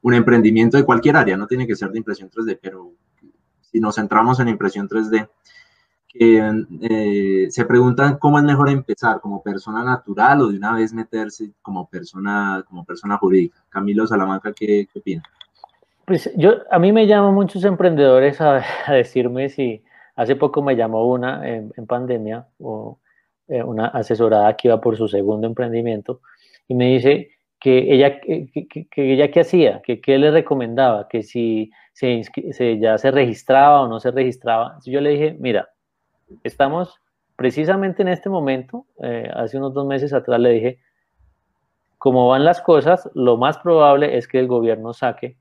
un, 0.03 0.14
emprendimiento 0.14 0.77
de 0.77 0.85
cualquier 0.85 1.16
área, 1.16 1.37
no 1.37 1.47
tiene 1.47 1.66
que 1.66 1.77
ser 1.77 1.90
de 1.90 1.99
impresión 1.99 2.31
3D, 2.31 2.59
pero 2.61 2.92
si 3.61 3.81
nos 3.81 3.95
centramos 3.95 4.40
en 4.40 4.49
impresión 4.49 4.88
3D, 4.88 5.29
que 6.12 6.64
eh, 6.83 7.47
se 7.51 7.64
preguntan 7.64 8.18
cómo 8.18 8.38
es 8.38 8.45
mejor 8.45 8.68
empezar, 8.68 9.21
como 9.21 9.42
persona 9.42 9.83
natural 9.83 10.42
o 10.42 10.49
de 10.49 10.59
una 10.59 10.75
vez 10.75 10.92
meterse 10.92 11.53
como 11.62 11.88
persona, 11.88 12.62
como 12.68 12.85
persona 12.85 13.16
jurídica. 13.16 13.64
Camilo 13.71 14.07
Salamanca, 14.07 14.53
¿qué, 14.53 14.87
qué 14.92 14.99
opina? 14.99 15.23
Pues 16.05 16.31
yo, 16.37 16.57
a 16.71 16.79
mí 16.79 16.92
me 16.92 17.07
llaman 17.07 17.35
muchos 17.35 17.64
emprendedores 17.64 18.40
a, 18.40 18.62
decirme 18.90 19.49
si, 19.49 19.83
hace 20.16 20.37
poco 20.37 20.62
me 20.62 20.77
llamó 20.77 21.07
una 21.07 21.48
en, 21.48 21.87
pandemia, 21.87 22.46
o, 22.59 22.98
eh, 23.48 23.62
una 23.62 23.87
asesorada 23.87 24.57
que 24.57 24.68
iba 24.68 24.81
por 24.81 24.96
su 24.96 25.09
segundo 25.09 25.46
emprendimiento, 25.46 26.20
y 26.68 26.75
me 26.75 26.87
dice 26.87 27.31
que 27.61 27.94
ella, 27.94 28.20
que, 28.20 28.48
que, 28.51 29.12
ella 29.12 29.31
qué 29.31 29.40
hacía, 29.40 29.83
que 29.83 30.01
qué 30.01 30.18
le 30.18 30.31
recomendaba, 30.31 31.09
que 31.09 31.22
si 31.22 31.70
se, 31.92 32.22
ya 32.81 32.98
se 32.98 33.11
registraba 33.11 33.83
o 33.83 33.88
no 33.88 34.01
se 34.01 34.11
registraba. 34.11 34.79
Yo 34.85 35.01
le 35.01 35.11
dije, 35.11 35.37
mira, 35.38 35.68
estamos 36.42 37.01
precisamente 37.37 38.03
en 38.03 38.09
este 38.09 38.29
momento, 38.29 38.87
eh, 39.03 39.31
hace 39.35 39.59
unos 39.59 39.75
dos 39.75 39.87
meses 39.87 40.12
atrás 40.12 40.40
le 40.40 40.51
dije, 40.51 40.79
como 41.98 42.27
van 42.29 42.44
las 42.44 42.61
cosas, 42.61 43.09
lo 43.14 43.37
más 43.37 43.59
probable 43.59 44.16
es 44.16 44.27
que 44.27 44.40
el 44.40 44.48
gobierno 44.48 44.92
saque 44.92 45.37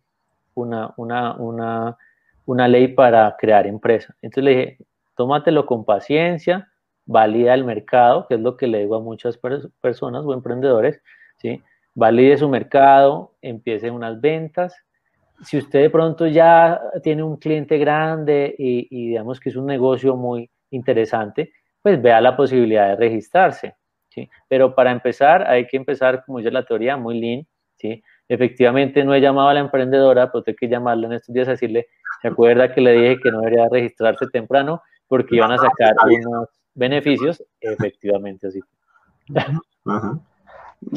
una, 0.53 0.93
una, 0.97 1.34
una, 1.36 1.97
una 2.45 2.67
ley 2.67 2.89
para 2.89 3.36
crear 3.38 3.67
empresa. 3.67 4.15
Entonces 4.21 4.43
le 4.43 4.51
dije, 4.51 4.77
tómatelo 5.15 5.65
con 5.65 5.86
paciencia, 5.86 6.71
valida 7.06 7.54
el 7.54 7.63
mercado, 7.63 8.27
que 8.27 8.36
es 8.36 8.41
lo 8.41 8.58
que 8.58 8.67
le 8.67 8.80
digo 8.80 8.95
a 8.95 9.01
muchas 9.01 9.39
personas 9.82 10.25
o 10.25 10.34
emprendedores, 10.34 11.01
¿sí? 11.38 11.62
valide 11.93 12.38
su 12.38 12.49
mercado, 12.49 13.36
empiece 13.41 13.91
unas 13.91 14.19
ventas. 14.21 14.75
Si 15.43 15.58
usted 15.58 15.82
de 15.82 15.89
pronto 15.89 16.27
ya 16.27 16.80
tiene 17.04 17.23
un 17.23 17.38
cliente 17.38 17.77
grande 17.77 18.56
y, 18.58 18.88
y 18.89 19.10
digamos 19.10 19.39
que 19.39 19.49
es 19.49 19.56
un 19.56 19.65
negocio 19.65 20.15
muy 20.15 20.49
interesante, 20.69 21.51
pues 21.82 22.01
vea 22.01 22.21
la 22.21 22.36
posibilidad 22.38 22.89
de 22.89 22.95
registrarse. 22.95 23.75
¿sí? 24.10 24.30
Pero 24.47 24.75
para 24.75 24.91
empezar, 24.91 25.47
hay 25.47 25.67
que 25.67 25.77
empezar, 25.77 26.23
como 26.25 26.38
dice 26.38 26.51
la 26.51 26.63
teoría, 26.63 26.97
muy 26.97 27.19
lean, 27.19 27.47
¿sí? 27.75 28.04
Efectivamente, 28.27 29.04
no 29.04 29.13
he 29.13 29.19
llamado 29.19 29.49
a 29.49 29.54
la 29.54 29.60
emprendedora, 29.60 30.32
pero 30.32 30.43
tengo 30.43 30.56
que 30.58 30.69
llamarla 30.69 31.08
en 31.08 31.13
estos 31.13 31.34
días 31.34 31.47
a 31.47 31.51
decirle, 31.51 31.88
¿se 32.21 32.27
acuerda 32.27 32.73
que 32.73 32.81
le 32.81 32.93
dije 32.93 33.19
que 33.21 33.31
no 33.31 33.39
debería 33.39 33.67
registrarse 33.69 34.27
temprano 34.27 34.81
porque 35.07 35.36
iban 35.36 35.51
a 35.51 35.57
sacar 35.57 35.95
unos 36.05 36.49
beneficios? 36.73 37.43
Efectivamente, 37.60 38.47
así. 38.47 38.60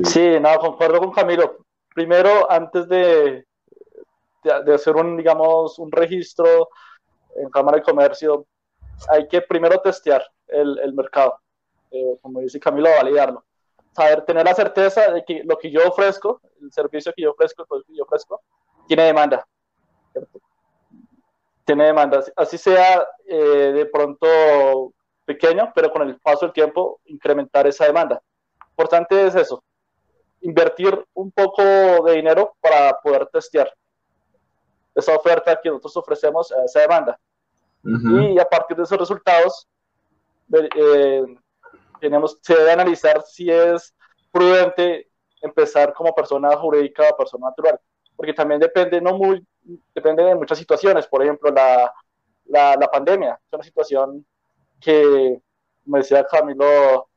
Sí, 0.05 0.41
no, 0.41 0.59
concuerdo 0.59 0.99
con 1.01 1.13
Camilo. 1.13 1.59
Primero, 1.95 2.51
antes 2.51 2.89
de, 2.89 3.45
de, 4.43 4.75
hacer 4.75 4.97
un, 4.97 5.17
digamos, 5.17 5.79
un 5.79 5.93
registro 5.93 6.69
en 7.37 7.51
Cámara 7.51 7.79
de 7.79 7.83
Comercio, 7.83 8.47
hay 9.09 9.29
que 9.29 9.43
primero 9.43 9.79
testear 9.81 10.25
el, 10.49 10.79
el 10.79 10.95
mercado. 10.95 11.39
Eh, 11.91 12.19
como 12.21 12.41
dice 12.41 12.59
Camilo, 12.59 12.91
validarlo 12.91 13.45
saber, 13.95 14.25
tener 14.25 14.45
la 14.45 14.55
certeza 14.55 15.13
de 15.13 15.25
que 15.25 15.43
lo 15.45 15.57
que 15.57 15.71
yo 15.71 15.87
ofrezco, 15.89 16.41
el 16.61 16.73
servicio 16.73 17.13
que 17.15 17.23
yo 17.23 17.31
ofrezco, 17.31 17.63
el 17.63 17.69
producto 17.69 17.93
que 17.93 17.99
yo 17.99 18.05
ofrezco, 18.05 18.43
tiene 18.89 19.05
demanda. 19.05 19.47
Tiene 21.65 21.87
demanda. 21.87 22.23
Así 22.37 22.59
sea 22.59 23.07
eh, 23.27 23.73
de 23.75 23.87
pronto 23.87 24.93
pequeño, 25.25 25.73
pero 25.75 25.91
con 25.91 26.03
el 26.03 26.19
paso 26.21 26.47
del 26.47 26.53
tiempo 26.53 27.01
incrementar 27.07 27.67
esa 27.67 27.87
demanda. 27.87 28.23
Importante 28.71 29.27
es 29.27 29.35
eso, 29.35 29.63
invertir 30.41 31.03
un 31.15 31.31
poco 31.31 31.63
de 31.63 32.15
dinero 32.17 32.57
para 32.61 33.01
poder 33.01 33.27
testear 33.27 33.73
esa 34.95 35.17
oferta 35.17 35.59
que 35.63 35.69
nosotros 35.69 35.97
ofrecemos 35.97 36.53
a 36.53 36.65
esa 36.65 36.81
demanda. 36.81 37.19
Y 37.83 38.39
a 38.39 38.45
partir 38.47 38.77
de 38.77 38.85
esos 38.85 38.99
resultados, 38.99 39.69
eh, 40.53 41.23
tenemos, 42.01 42.39
se 42.41 42.55
debe 42.55 42.73
analizar 42.73 43.23
si 43.23 43.51
es 43.51 43.95
prudente 44.33 45.09
empezar 45.43 45.93
como 45.93 46.15
persona 46.15 46.57
jurídica 46.57 47.11
o 47.11 47.17
persona 47.17 47.49
natural, 47.49 47.79
porque 48.17 48.33
también 48.33 48.59
depende, 48.59 49.01
no 49.01 49.19
muy, 49.19 49.47
depende 49.95 50.23
de 50.23 50.35
muchas 50.35 50.59
situaciones, 50.59 51.07
por 51.07 51.23
ejemplo, 51.23 51.51
la, 51.51 51.93
la, 52.47 52.77
la 52.77 52.89
pandemia, 52.89 53.41
es 53.47 53.53
una 53.53 53.65
situación 53.65 54.27
que, 54.81 55.41
como 55.85 55.97
decía 55.97 56.25
Camilo, 56.25 57.09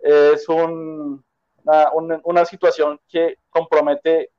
es 0.00 0.48
una, 0.48 2.20
una, 2.24 2.44
situación 2.44 3.00
que 3.08 3.38
compromete 3.50 4.30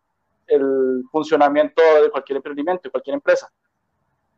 el 0.46 1.04
funcionamiento 1.12 1.82
de 2.02 2.10
cualquier 2.10 2.38
emprendimiento, 2.38 2.84
de 2.84 2.92
cualquier 2.92 3.16
empresa. 3.16 3.52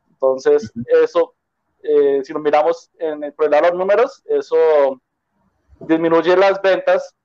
Entonces, 0.09 0.71
eso, 1.03 1.35
eh, 1.83 2.21
si 2.23 2.33
lo 2.33 2.39
miramos 2.39 2.89
en 2.97 3.23
el, 3.23 3.33
por 3.33 3.49
de 3.49 3.61
los 3.61 3.73
números, 3.73 4.23
eso 4.25 5.01
disminuye 5.81 6.35
las 6.35 6.61
ventas 6.61 7.15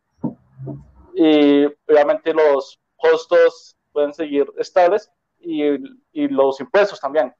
y 1.14 1.64
obviamente 1.88 2.34
los 2.34 2.78
costos 2.96 3.76
pueden 3.92 4.12
seguir 4.12 4.46
estables 4.58 5.10
y, 5.44 5.62
y 6.12 6.28
los 6.28 6.60
impuestos 6.60 7.00
también. 7.00 7.34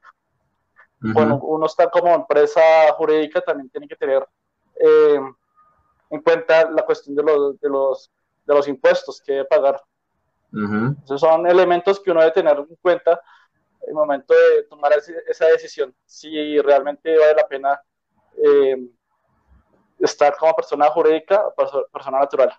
Bueno, 0.99 1.39
uno 1.43 1.65
está 1.65 1.89
como 1.89 2.13
empresa 2.13 2.61
jurídica, 2.97 3.41
también 3.41 3.69
tiene 3.69 3.87
que 3.87 3.95
tener 3.95 4.27
eh, 4.79 5.19
en 6.09 6.21
cuenta 6.21 6.69
la 6.71 6.83
cuestión 6.83 7.15
de 7.15 7.23
los, 7.23 7.59
de 7.59 7.69
los, 7.69 8.11
de 8.45 8.53
los 8.53 8.67
impuestos 8.67 9.21
que 9.21 9.33
debe 9.33 9.45
pagar. 9.45 9.81
Esos 11.03 11.19
son 11.19 11.45
elementos 11.47 11.99
que 11.99 12.11
uno 12.11 12.21
debe 12.21 12.31
tener 12.31 12.57
en 12.57 12.75
cuenta 12.81 13.19
en 13.81 13.89
el 13.89 13.93
momento 13.93 14.33
de 14.33 14.63
tomar 14.63 14.93
esa 15.27 15.45
decisión, 15.47 15.93
si 16.05 16.59
realmente 16.61 17.17
vale 17.17 17.35
la 17.35 17.47
pena 17.47 17.81
eh, 18.41 18.87
estar 19.99 20.35
como 20.37 20.53
persona 20.53 20.85
jurídica 20.87 21.43
o 21.45 21.53
persona 21.91 22.19
natural. 22.19 22.53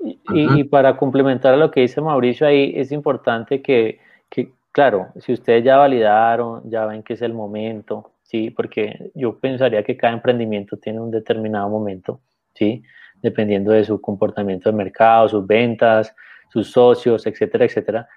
Y, 0.00 0.20
y, 0.32 0.64
para 0.64 0.96
complementar 0.96 1.54
a 1.54 1.56
lo 1.56 1.70
que 1.70 1.80
dice 1.80 2.00
Mauricio 2.00 2.46
ahí, 2.46 2.72
es 2.76 2.92
importante 2.92 3.62
que, 3.62 4.00
que, 4.28 4.52
claro, 4.74 5.12
si 5.20 5.32
ustedes 5.32 5.62
ya 5.64 5.76
validaron, 5.76 6.68
ya 6.68 6.84
ven 6.84 7.04
que 7.04 7.12
es 7.14 7.22
el 7.22 7.32
momento, 7.32 8.14
¿sí? 8.24 8.50
Porque 8.50 9.12
yo 9.14 9.38
pensaría 9.38 9.84
que 9.84 9.96
cada 9.96 10.14
emprendimiento 10.14 10.76
tiene 10.78 11.00
un 11.00 11.12
determinado 11.12 11.68
momento, 11.68 12.20
¿sí? 12.54 12.82
Dependiendo 13.22 13.70
de 13.70 13.84
su 13.84 14.00
comportamiento 14.00 14.68
de 14.70 14.76
mercado, 14.76 15.28
sus 15.28 15.46
ventas, 15.46 16.12
sus 16.48 16.72
socios, 16.72 17.24
etcétera, 17.24 17.64
etcétera. 17.66 18.08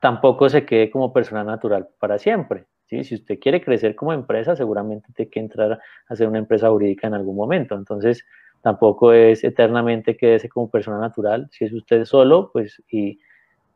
tampoco 0.00 0.48
se 0.48 0.64
quede 0.64 0.90
como 0.90 1.12
persona 1.12 1.44
natural 1.44 1.88
para 1.98 2.18
siempre, 2.18 2.64
¿sí? 2.86 3.04
Si 3.04 3.14
usted 3.16 3.38
quiere 3.38 3.60
crecer 3.62 3.94
como 3.94 4.14
empresa, 4.14 4.56
seguramente 4.56 5.12
tiene 5.14 5.30
que 5.30 5.40
entrar 5.40 5.78
a 6.08 6.16
ser 6.16 6.26
una 6.28 6.38
empresa 6.38 6.70
jurídica 6.70 7.06
en 7.06 7.14
algún 7.14 7.36
momento. 7.36 7.74
Entonces, 7.74 8.24
tampoco 8.62 9.12
es 9.12 9.44
eternamente 9.44 10.16
quédese 10.16 10.48
como 10.48 10.70
persona 10.70 10.98
natural. 10.98 11.48
Si 11.52 11.66
es 11.66 11.72
usted 11.74 12.06
solo, 12.06 12.50
pues, 12.52 12.82
y 12.90 13.18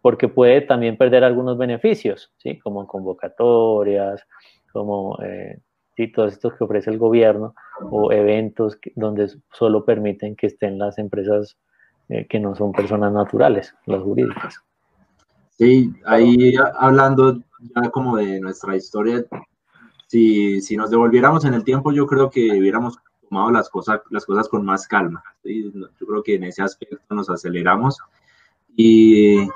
porque 0.01 0.29
puede 0.29 0.61
también 0.63 0.97
perder 0.97 1.25
algunos 1.25 1.59
beneficios, 1.59 2.33
¿sí? 2.39 2.59
Como 2.61 2.87
convocatorias, 2.87 4.27
como 4.73 5.19
eh, 5.23 5.61
todos 6.15 6.35
estos 6.35 6.55
que 6.55 6.65
ofrece 6.65 6.91
el 6.91 6.99
gobierno 6.99 7.55
o 7.91 8.13
eventos 8.13 8.79
donde 8.95 9.29
solo 9.53 9.85
permiten 9.85 10.37
que 10.37 10.47
estén 10.47 10.79
las 10.79 10.99
empresas 10.99 11.59
eh, 12.09 12.27
que 12.29 12.39
no 12.39 12.55
son 12.55 12.71
personas 12.73 13.13
naturales, 13.13 13.75
las 13.87 14.03
jurídicas. 14.03 14.63
Sí, 15.59 15.93
ahí 16.07 16.55
hablando 16.79 17.43
ya 17.75 17.91
como 17.91 18.17
de 18.17 18.41
nuestra 18.41 18.77
historia, 18.77 19.25
si, 20.07 20.61
si 20.61 20.77
nos 20.77 20.91
devolviéramos 20.91 21.45
en 21.45 21.55
el 21.55 21.65
tiempo, 21.65 21.91
yo 21.91 22.07
creo 22.07 22.31
que 22.31 22.49
hubiéramos 22.53 22.99
tomado 23.29 23.51
las 23.51 23.69
cosas, 23.69 24.01
las 24.11 24.25
cosas 24.25 24.49
con 24.49 24.65
más 24.65 24.87
calma. 24.87 25.23
Yo 25.43 26.07
creo 26.07 26.23
que 26.23 26.37
en 26.37 26.45
ese 26.45 26.63
aspecto 26.63 27.15
nos 27.15 27.29
aceleramos 27.29 27.99
y, 28.77 29.49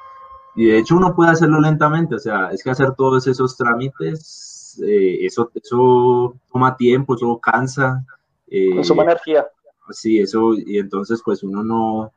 y, 0.55 0.67
de 0.67 0.79
hecho 0.79 0.97
uno 0.97 1.15
puede 1.15 1.31
hacerlo 1.31 1.61
lentamente, 1.61 2.15
o 2.15 2.19
sea, 2.19 2.49
es 2.51 2.63
que 2.63 2.71
hacer 2.71 2.95
todos 2.95 3.27
esos 3.27 3.57
trámites 3.57 4.53
eh, 4.81 5.27
eso, 5.27 5.51
eso 5.55 6.35
toma 6.53 6.77
tiempo, 6.77 7.15
eso 7.15 7.39
cansa. 7.39 8.05
Eh, 8.49 8.75
Consuma 8.75 9.03
energía. 9.03 9.47
Sí, 9.91 10.19
eso, 10.19 10.55
y 10.55 10.79
entonces 10.79 11.21
pues 11.25 11.43
uno 11.43 11.63
no, 11.63 12.13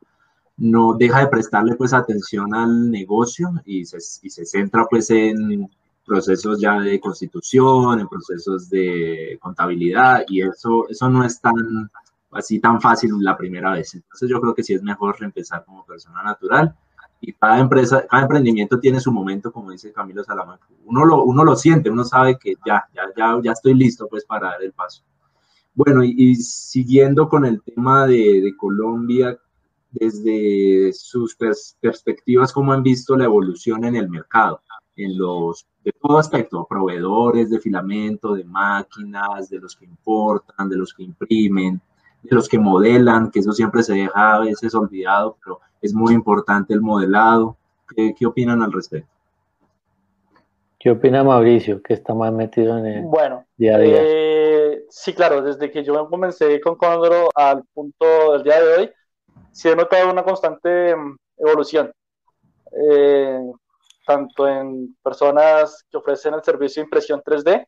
no 0.56 0.94
deja 0.94 1.20
de 1.20 1.28
prestarle 1.28 1.74
pues 1.74 1.92
atención 1.92 2.54
al 2.54 2.90
negocio 2.90 3.50
y 3.64 3.84
se, 3.84 3.98
y 4.22 4.30
se 4.30 4.46
centra 4.46 4.86
pues 4.88 5.10
en 5.10 5.68
procesos 6.06 6.60
ya 6.60 6.80
de 6.80 7.00
constitución, 7.00 8.00
en 8.00 8.08
procesos 8.08 8.70
de 8.70 9.36
contabilidad 9.40 10.24
y 10.28 10.42
eso, 10.42 10.88
eso 10.88 11.08
no 11.10 11.24
es 11.24 11.40
tan 11.40 11.90
así 12.30 12.60
tan 12.60 12.80
fácil 12.80 13.10
la 13.20 13.36
primera 13.36 13.72
vez. 13.72 13.94
Entonces 13.94 14.28
yo 14.30 14.40
creo 14.40 14.54
que 14.54 14.62
sí 14.62 14.74
es 14.74 14.82
mejor 14.82 15.16
empezar 15.20 15.64
como 15.64 15.84
persona 15.84 16.22
natural 16.22 16.74
y 17.20 17.32
cada 17.32 17.58
empresa, 17.58 18.06
cada 18.08 18.22
emprendimiento 18.22 18.78
tiene 18.78 19.00
su 19.00 19.10
momento, 19.10 19.52
como 19.52 19.70
dice 19.70 19.92
Camilo 19.92 20.22
Salamanca. 20.22 20.66
Uno 20.84 21.04
lo, 21.04 21.24
uno 21.24 21.44
lo 21.44 21.56
siente, 21.56 21.90
uno 21.90 22.04
sabe 22.04 22.38
que 22.38 22.54
ya, 22.64 22.84
ya, 22.94 23.02
ya, 23.16 23.40
ya 23.42 23.52
estoy 23.52 23.74
listo 23.74 24.06
pues 24.08 24.24
para 24.24 24.50
dar 24.50 24.62
el 24.62 24.72
paso. 24.72 25.02
Bueno, 25.74 26.02
y, 26.02 26.34
siguiendo 26.36 27.28
con 27.28 27.44
el 27.44 27.62
tema 27.62 28.06
de, 28.06 28.40
de, 28.40 28.56
Colombia, 28.56 29.38
desde 29.90 30.92
sus 30.92 31.36
perspectivas, 31.80 32.52
¿cómo 32.52 32.72
han 32.72 32.82
visto 32.82 33.16
la 33.16 33.24
evolución 33.24 33.84
en 33.84 33.96
el 33.96 34.08
mercado? 34.08 34.62
En 34.96 35.18
los, 35.18 35.66
de 35.84 35.92
todo 35.92 36.18
aspecto, 36.18 36.66
proveedores 36.68 37.50
de 37.50 37.60
filamento, 37.60 38.34
de 38.34 38.44
máquinas, 38.44 39.50
de 39.50 39.58
los 39.58 39.76
que 39.76 39.84
importan, 39.84 40.68
de 40.70 40.76
los 40.76 40.94
que 40.94 41.02
imprimen, 41.02 41.80
de 42.22 42.34
los 42.34 42.48
que 42.48 42.58
modelan, 42.58 43.30
que 43.30 43.40
eso 43.40 43.52
siempre 43.52 43.82
se 43.82 43.94
deja 43.94 44.36
a 44.36 44.40
veces 44.40 44.74
olvidado, 44.74 45.36
pero 45.44 45.60
es 45.82 45.94
muy 45.94 46.14
importante 46.14 46.74
el 46.74 46.80
modelado. 46.80 47.56
¿Qué, 47.94 48.14
qué 48.16 48.26
opinan 48.26 48.62
al 48.62 48.72
respecto? 48.72 49.16
¿Qué 50.86 50.92
opina 50.92 51.24
Mauricio, 51.24 51.82
que 51.82 51.94
está 51.94 52.14
más 52.14 52.32
metido 52.32 52.78
en 52.78 52.86
el 52.86 53.02
bueno, 53.02 53.44
día 53.56 53.74
a 53.74 53.78
día? 53.78 53.98
Eh, 54.02 54.84
sí, 54.88 55.14
claro, 55.14 55.42
desde 55.42 55.68
que 55.68 55.82
yo 55.82 56.08
comencé 56.08 56.60
con 56.60 56.76
Condoro 56.76 57.28
al 57.34 57.64
punto 57.74 58.34
del 58.34 58.44
día 58.44 58.62
de 58.62 58.74
hoy, 58.74 58.92
sí 59.50 59.68
he 59.68 59.74
notado 59.74 60.12
una 60.12 60.22
constante 60.22 60.94
mm, 60.94 61.16
evolución, 61.38 61.90
eh, 62.70 63.40
tanto 64.06 64.46
en 64.46 64.96
personas 65.02 65.84
que 65.90 65.96
ofrecen 65.96 66.34
el 66.34 66.44
servicio 66.44 66.80
de 66.80 66.86
impresión 66.86 67.20
3D, 67.20 67.66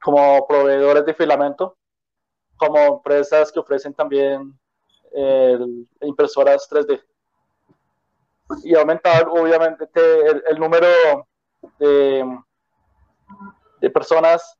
como 0.00 0.46
proveedores 0.46 1.04
de 1.04 1.12
filamento, 1.12 1.76
como 2.56 2.78
empresas 2.78 3.52
que 3.52 3.60
ofrecen 3.60 3.92
también 3.92 4.58
impresoras 6.00 6.68
3D. 6.70 7.02
Y 8.62 8.74
ha 8.74 8.80
aumentado 8.80 9.32
obviamente 9.32 9.88
el, 10.48 10.58
número 10.58 10.86
de, 11.78 12.38
de, 13.80 13.90
personas 13.90 14.56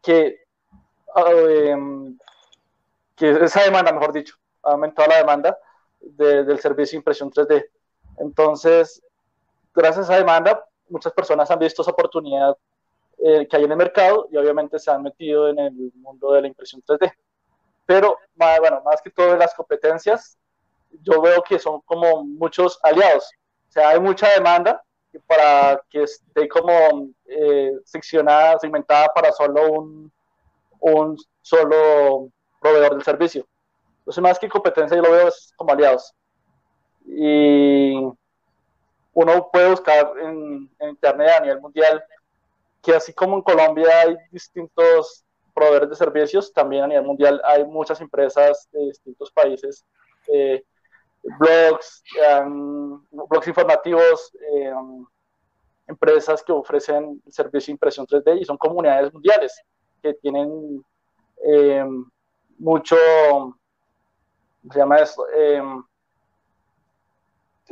que, 0.00 0.40
em, 1.16 2.16
que 3.14 3.30
esa 3.30 3.62
demanda, 3.62 3.92
mejor 3.92 4.12
dicho, 4.12 4.36
ha 4.62 4.72
aumentado 4.72 5.08
la 5.08 5.18
demanda 5.18 5.58
del 6.00 6.58
servicio 6.60 6.96
de 6.96 7.00
impresión 7.00 7.30
3D. 7.30 7.66
Entonces, 8.18 9.02
gracias 9.74 10.08
a 10.08 10.12
esa 10.14 10.18
demanda, 10.18 10.64
muchas 10.88 11.12
personas 11.12 11.50
han 11.50 11.58
visto 11.58 11.82
esa 11.82 11.90
oportunidad 11.90 12.56
eh, 13.18 13.46
que 13.46 13.56
hay 13.56 13.64
en 13.64 13.72
el 13.72 13.76
mercado 13.76 14.28
y 14.30 14.36
obviamente 14.38 14.78
se 14.78 14.90
han 14.90 15.02
metido 15.02 15.48
en 15.48 15.58
el 15.58 15.92
mundo 15.96 16.32
de 16.32 16.42
la 16.42 16.48
impresión 16.48 16.82
3D 16.82 17.12
pero 17.90 18.16
bueno, 18.36 18.80
más 18.84 19.02
que 19.02 19.10
todo 19.10 19.36
las 19.36 19.52
competencias, 19.52 20.38
yo 21.02 21.20
veo 21.20 21.42
que 21.42 21.58
son 21.58 21.80
como 21.80 22.22
muchos 22.22 22.78
aliados. 22.84 23.28
O 23.68 23.72
sea, 23.72 23.88
hay 23.88 23.98
mucha 23.98 24.28
demanda 24.28 24.80
para 25.26 25.82
que 25.90 26.04
esté 26.04 26.48
como 26.48 27.08
eh, 27.26 27.72
seccionada, 27.84 28.60
segmentada 28.60 29.08
para 29.12 29.32
solo 29.32 29.72
un, 29.72 30.12
un 30.78 31.16
solo 31.42 32.30
proveedor 32.60 32.92
del 32.92 33.02
servicio. 33.02 33.44
Entonces, 33.98 34.22
más 34.22 34.38
que 34.38 34.48
competencia, 34.48 34.96
yo 34.96 35.02
lo 35.02 35.10
veo 35.10 35.28
como 35.56 35.72
aliados. 35.72 36.14
Y 37.04 37.96
uno 39.14 39.50
puede 39.52 39.68
buscar 39.68 40.12
en, 40.22 40.70
en 40.78 40.90
Internet 40.90 41.30
a 41.30 41.40
nivel 41.40 41.60
mundial 41.60 42.04
que 42.82 42.94
así 42.94 43.12
como 43.12 43.34
en 43.34 43.42
Colombia 43.42 43.88
hay 44.02 44.16
distintos 44.30 45.24
proveedores 45.60 45.90
de 45.90 45.96
servicios, 45.96 46.52
también 46.54 46.84
a 46.84 46.86
nivel 46.86 47.04
mundial 47.04 47.40
hay 47.44 47.64
muchas 47.66 48.00
empresas 48.00 48.66
de 48.72 48.86
distintos 48.86 49.30
países, 49.30 49.84
eh, 50.26 50.64
blogs, 51.38 52.02
blogs 53.10 53.46
informativos, 53.46 54.32
eh, 54.54 54.72
empresas 55.86 56.42
que 56.42 56.52
ofrecen 56.52 57.22
servicio 57.28 57.66
de 57.66 57.72
impresión 57.72 58.06
3D 58.06 58.40
y 58.40 58.44
son 58.46 58.56
comunidades 58.56 59.12
mundiales 59.12 59.60
que 60.02 60.14
tienen 60.14 60.82
eh, 61.44 61.84
mucho, 62.58 62.96
se 64.70 64.78
llama 64.78 64.98
esto? 64.98 65.26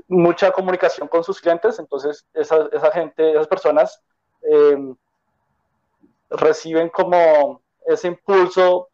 mucha 0.09 0.53
comunicación 0.53 1.09
con 1.09 1.25
sus 1.25 1.41
clientes, 1.41 1.79
entonces 1.79 2.27
esa, 2.35 2.69
esa 2.71 2.91
gente, 2.93 3.31
esas 3.31 3.49
personas 3.49 4.01
reciben 6.31 6.89
como 6.91 7.63
ese 7.89 8.09
impulso 8.09 8.89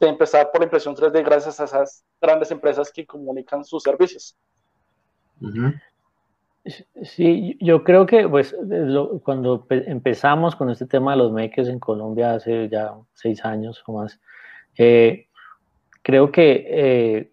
de 0.00 0.08
empezar 0.08 0.50
por 0.50 0.60
la 0.60 0.64
impresión 0.64 0.94
3D 0.94 1.24
gracias 1.24 1.60
a 1.60 1.64
esas 1.64 2.04
grandes 2.20 2.50
empresas 2.50 2.92
que 2.92 3.06
comunican 3.06 3.64
sus 3.64 3.82
servicios. 3.82 4.36
Sí, 7.02 7.58
yo 7.60 7.84
creo 7.84 8.06
que 8.06 8.28
pues 8.28 8.56
cuando 9.22 9.66
empezamos 9.70 10.56
con 10.56 10.70
este 10.70 10.86
tema 10.86 11.12
de 11.12 11.18
los 11.18 11.32
makers 11.32 11.68
en 11.68 11.78
Colombia 11.78 12.34
hace 12.34 12.68
ya 12.68 12.94
seis 13.12 13.44
años 13.44 13.82
o 13.86 13.92
más, 13.92 14.18
eh, 14.76 15.26
creo 16.02 16.32
que 16.32 17.30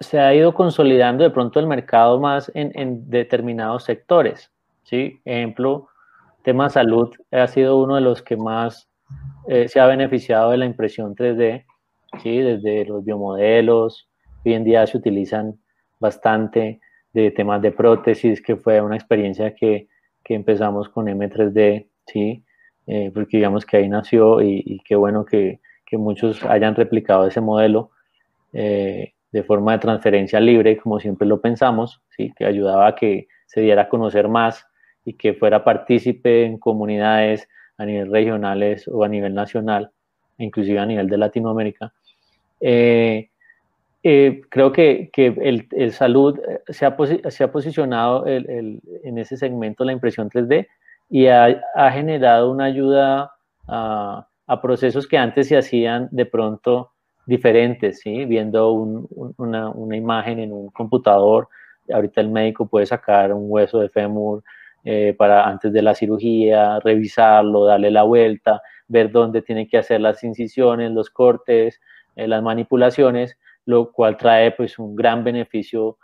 se 0.00 0.18
ha 0.18 0.34
ido 0.34 0.52
consolidando 0.54 1.24
de 1.24 1.30
pronto 1.30 1.60
el 1.60 1.66
mercado 1.66 2.20
más 2.20 2.50
en, 2.54 3.08
determinados 3.08 3.84
sectores. 3.84 4.50
¿sí? 4.82 5.20
Ejemplo, 5.24 5.88
tema 6.42 6.68
salud 6.68 7.10
ha 7.30 7.46
sido 7.46 7.78
uno 7.78 7.94
de 7.94 8.02
los 8.02 8.22
que 8.22 8.36
más 8.36 8.88
se 9.68 9.80
ha 9.80 9.86
beneficiado 9.86 10.50
de 10.50 10.56
la 10.56 10.66
impresión 10.66 11.14
3D, 11.14 11.64
¿sí? 12.22 12.38
desde 12.38 12.84
los 12.84 13.04
biomodelos, 13.04 14.08
hoy 14.44 14.54
en 14.54 14.64
día 14.64 14.86
se 14.86 14.96
utilizan 14.96 15.58
bastante 15.98 16.80
de 17.12 17.30
temas 17.30 17.62
de 17.62 17.72
prótesis, 17.72 18.42
que 18.42 18.56
fue 18.56 18.80
una 18.80 18.96
experiencia 18.96 19.54
que, 19.54 19.88
que 20.22 20.34
empezamos 20.34 20.88
con 20.88 21.06
M3D, 21.06 21.88
¿sí? 22.06 22.44
Eh, 22.86 23.10
porque 23.12 23.38
digamos 23.38 23.64
que 23.64 23.78
ahí 23.78 23.88
nació 23.88 24.42
y, 24.42 24.80
qué 24.84 24.94
bueno 24.94 25.24
que, 25.24 25.60
que, 25.84 25.98
muchos 25.98 26.44
hayan 26.44 26.76
replicado 26.76 27.26
ese 27.26 27.40
modelo 27.40 27.90
eh, 28.52 29.14
de 29.32 29.42
forma 29.42 29.72
de 29.72 29.78
transferencia 29.78 30.38
libre, 30.40 30.76
como 30.76 31.00
siempre 31.00 31.26
lo 31.26 31.40
pensamos, 31.40 32.02
¿sí? 32.10 32.32
que 32.36 32.44
ayudaba 32.44 32.88
a 32.88 32.94
que 32.94 33.26
se 33.46 33.60
diera 33.60 33.82
a 33.82 33.88
conocer 33.88 34.28
más 34.28 34.66
y 35.04 35.14
que 35.14 35.34
fuera 35.34 35.64
partícipe 35.64 36.44
en 36.44 36.58
comunidades 36.58 37.48
a 37.78 37.84
nivel 37.84 38.10
regionales 38.10 38.88
o 38.88 39.04
a 39.04 39.08
nivel 39.08 39.34
nacional, 39.34 39.90
inclusive 40.38 40.78
a 40.78 40.86
nivel 40.86 41.08
de 41.08 41.18
Latinoamérica. 41.18 41.92
Eh, 42.60 43.30
eh, 44.02 44.42
creo 44.48 44.72
que, 44.72 45.10
el, 45.16 45.92
salud 45.92 46.38
eh, 46.38 46.60
se 46.68 46.86
ha, 46.86 46.96
se 47.30 47.44
ha 47.44 47.52
posicionado 47.52 48.26
en 48.26 49.18
ese 49.18 49.36
segmento 49.36 49.84
la 49.84 49.92
impresión 49.92 50.30
3D 50.30 50.66
y 51.10 51.26
ha, 51.26 51.90
generado 51.92 52.50
una 52.50 52.64
ayuda 52.64 53.32
a, 53.68 54.26
procesos 54.62 55.06
que 55.06 55.18
antes 55.18 55.48
se 55.48 55.56
hacían 55.56 56.08
de 56.12 56.24
pronto 56.24 56.92
diferentes, 57.26 58.00
¿sí? 58.00 58.24
viendo 58.24 58.70
una, 58.70 59.96
imagen 59.96 60.38
en 60.38 60.52
un 60.52 60.70
computador. 60.70 61.48
Ahorita 61.92 62.20
el 62.20 62.30
médico 62.30 62.66
puede 62.66 62.86
sacar 62.86 63.32
un 63.32 63.46
hueso 63.48 63.80
de 63.80 63.88
fémur 63.88 64.42
eh, 64.86 65.14
para 65.18 65.46
antes 65.46 65.70
de 65.74 65.82
la 65.82 65.94
cirugía, 65.94 66.80
revisarlo, 66.80 67.66
darle 67.66 67.90
la 67.90 68.04
vuelta, 68.04 68.62
ver 68.88 69.10
dónde 69.10 69.42
tiene 69.42 69.68
que 69.68 69.76
hacer 69.76 70.00
las 70.00 70.24
incisiones, 70.24 70.90
los 70.92 71.10
cortes, 71.10 71.80
las 72.14 72.42
manipulaciones 72.42 73.36
lo 73.66 73.92
cual 73.92 74.16
trae 74.16 74.52
pues 74.52 74.78
un 74.78 74.96
gran 74.96 75.22
beneficio 75.22 75.98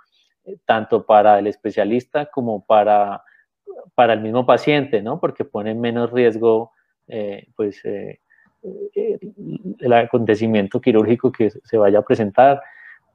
eh, 0.45 0.57
tanto 0.67 1.07
para 1.07 1.39
el 1.39 1.47
especialista 1.47 2.27
como 2.27 2.65
para, 2.67 3.23
para 3.95 4.13
el 4.13 4.21
mismo 4.21 4.45
paciente, 4.45 5.01
¿no? 5.01 5.19
Porque 5.19 5.45
pone 5.45 5.71
en 5.71 5.81
menos 5.81 6.11
riesgo 6.11 6.73
eh, 7.09 7.47
pues 7.57 7.83
eh, 7.85 8.21
el 9.79 9.93
acontecimiento 9.93 10.81
quirúrgico 10.81 11.33
que 11.33 11.51
se 11.51 11.79
vaya 11.79 12.01
a 12.01 12.03
presentar. 12.03 12.61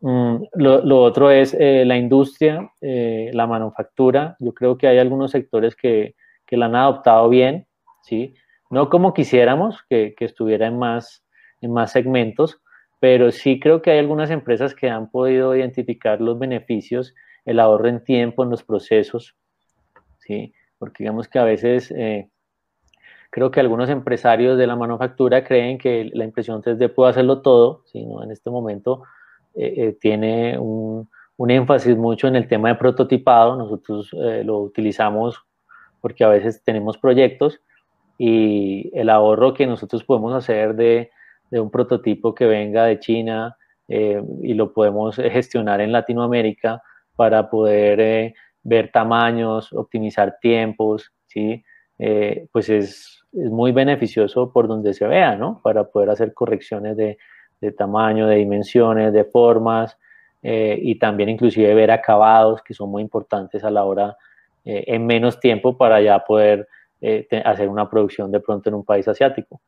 Mm, 0.01 0.43
lo, 0.53 1.01
otro 1.01 1.31
es 1.31 1.55
la 1.59 1.97
industria, 1.97 2.71
la 2.81 3.47
manufactura. 3.47 4.35
Yo 4.39 4.53
creo 4.53 4.77
que 4.77 4.87
hay 4.87 4.99
algunos 4.99 5.31
sectores 5.31 5.75
que, 5.75 6.15
que, 6.45 6.57
la 6.57 6.67
han 6.67 6.75
adoptado 6.75 7.29
bien, 7.29 7.67
¿sí? 8.03 8.33
No 8.69 8.89
como 8.89 9.13
quisiéramos, 9.13 9.83
que, 9.89 10.13
que 10.15 10.25
estuviera 10.25 10.67
en 10.67 10.77
más, 10.77 11.25
en 11.61 11.73
más 11.73 11.91
segmentos, 11.91 12.61
pero 12.99 13.31
sí 13.31 13.59
creo 13.59 13.81
que 13.81 13.91
hay 13.91 13.99
algunas 13.99 14.31
empresas 14.31 14.73
que 14.73 14.89
han 14.89 15.09
podido 15.09 15.55
identificar 15.55 16.19
los 16.21 16.39
beneficios, 16.39 17.13
el 17.45 17.59
ahorro 17.59 17.87
en 17.87 18.03
tiempo 18.03 18.43
en 18.43 18.49
los 18.49 18.63
procesos, 18.63 19.35
¿sí? 20.19 20.53
Porque 20.77 21.03
digamos 21.03 21.27
que 21.27 21.39
a 21.39 21.43
veces 21.43 21.91
eh, 21.91 22.29
creo 23.29 23.51
que 23.51 23.59
algunos 23.59 23.89
empresarios 23.89 24.57
de 24.57 24.67
la 24.67 24.75
manufactura 24.75 25.43
creen 25.43 25.77
que 25.77 26.09
la 26.13 26.25
impresión 26.25 26.61
3D 26.61 26.93
puede 26.93 27.11
hacerlo 27.11 27.41
todo, 27.41 27.83
sino 27.85 28.23
en 28.23 28.31
este 28.31 28.49
momento 28.49 29.03
eh, 29.57 29.73
eh, 29.77 29.97
tiene 29.99 30.57
un, 30.57 31.09
un, 31.37 31.51
énfasis 31.51 31.97
mucho 31.97 32.27
en 32.27 32.35
el 32.35 32.47
tema 32.47 32.69
de 32.69 32.75
prototipado, 32.75 33.55
nosotros 33.55 34.11
lo 34.13 34.59
utilizamos 34.59 35.41
porque 36.01 36.23
a 36.23 36.29
veces 36.29 36.63
tenemos 36.63 36.97
proyectos 36.97 37.59
y 38.17 38.89
el 38.93 39.09
ahorro 39.09 39.53
que 39.53 39.67
nosotros 39.67 40.03
podemos 40.03 40.33
hacer 40.33 40.75
de 40.75 41.11
de 41.49 41.59
un 41.59 41.69
prototipo 41.69 42.33
que 42.33 42.45
venga 42.45 42.85
de 42.85 42.99
China 42.99 43.57
eh, 43.87 44.21
y 44.41 44.53
lo 44.53 44.73
podemos 44.73 45.15
gestionar 45.15 45.81
en 45.81 45.91
Latinoamérica 45.91 46.81
para 47.15 47.49
poder 47.49 47.99
eh, 47.99 48.33
ver 48.63 48.91
tamaños, 48.91 49.71
optimizar 49.73 50.37
tiempos, 50.41 51.13
¿sí? 51.25 51.63
Eh, 51.99 52.47
pues 52.51 52.69
es, 52.69 53.13
muy 53.33 53.71
beneficioso 53.71 54.51
por 54.51 54.67
donde 54.67 54.93
se 54.93 55.05
vea, 55.05 55.35
¿no? 55.35 55.59
Para 55.61 55.83
poder 55.83 56.09
hacer 56.09 56.33
correcciones 56.33 56.97
de, 56.97 57.17
de 57.61 57.71
tamaño, 57.71 58.27
de 58.27 58.35
dimensiones, 58.37 59.13
de 59.13 59.23
formas 59.23 59.97
y 60.41 60.97
también 60.99 61.29
inclusive 61.29 61.73
ver 61.73 61.91
acabados 61.91 62.61
que 62.61 62.73
son 62.73 62.89
muy 62.89 63.01
importantes 63.01 63.63
a 63.63 63.71
la 63.71 63.83
hora 63.83 64.15
en 64.63 65.05
menos 65.05 65.39
tiempo 65.39 65.77
para 65.77 65.99
ya 65.99 66.19
poder 66.19 66.67
hacer 67.43 67.67
una 67.67 67.89
producción 67.89 68.31
de 68.31 68.39
pronto 68.39 68.69
en 68.69 68.75
un 68.75 68.85
país 68.85 69.07
asiático. 69.07 69.59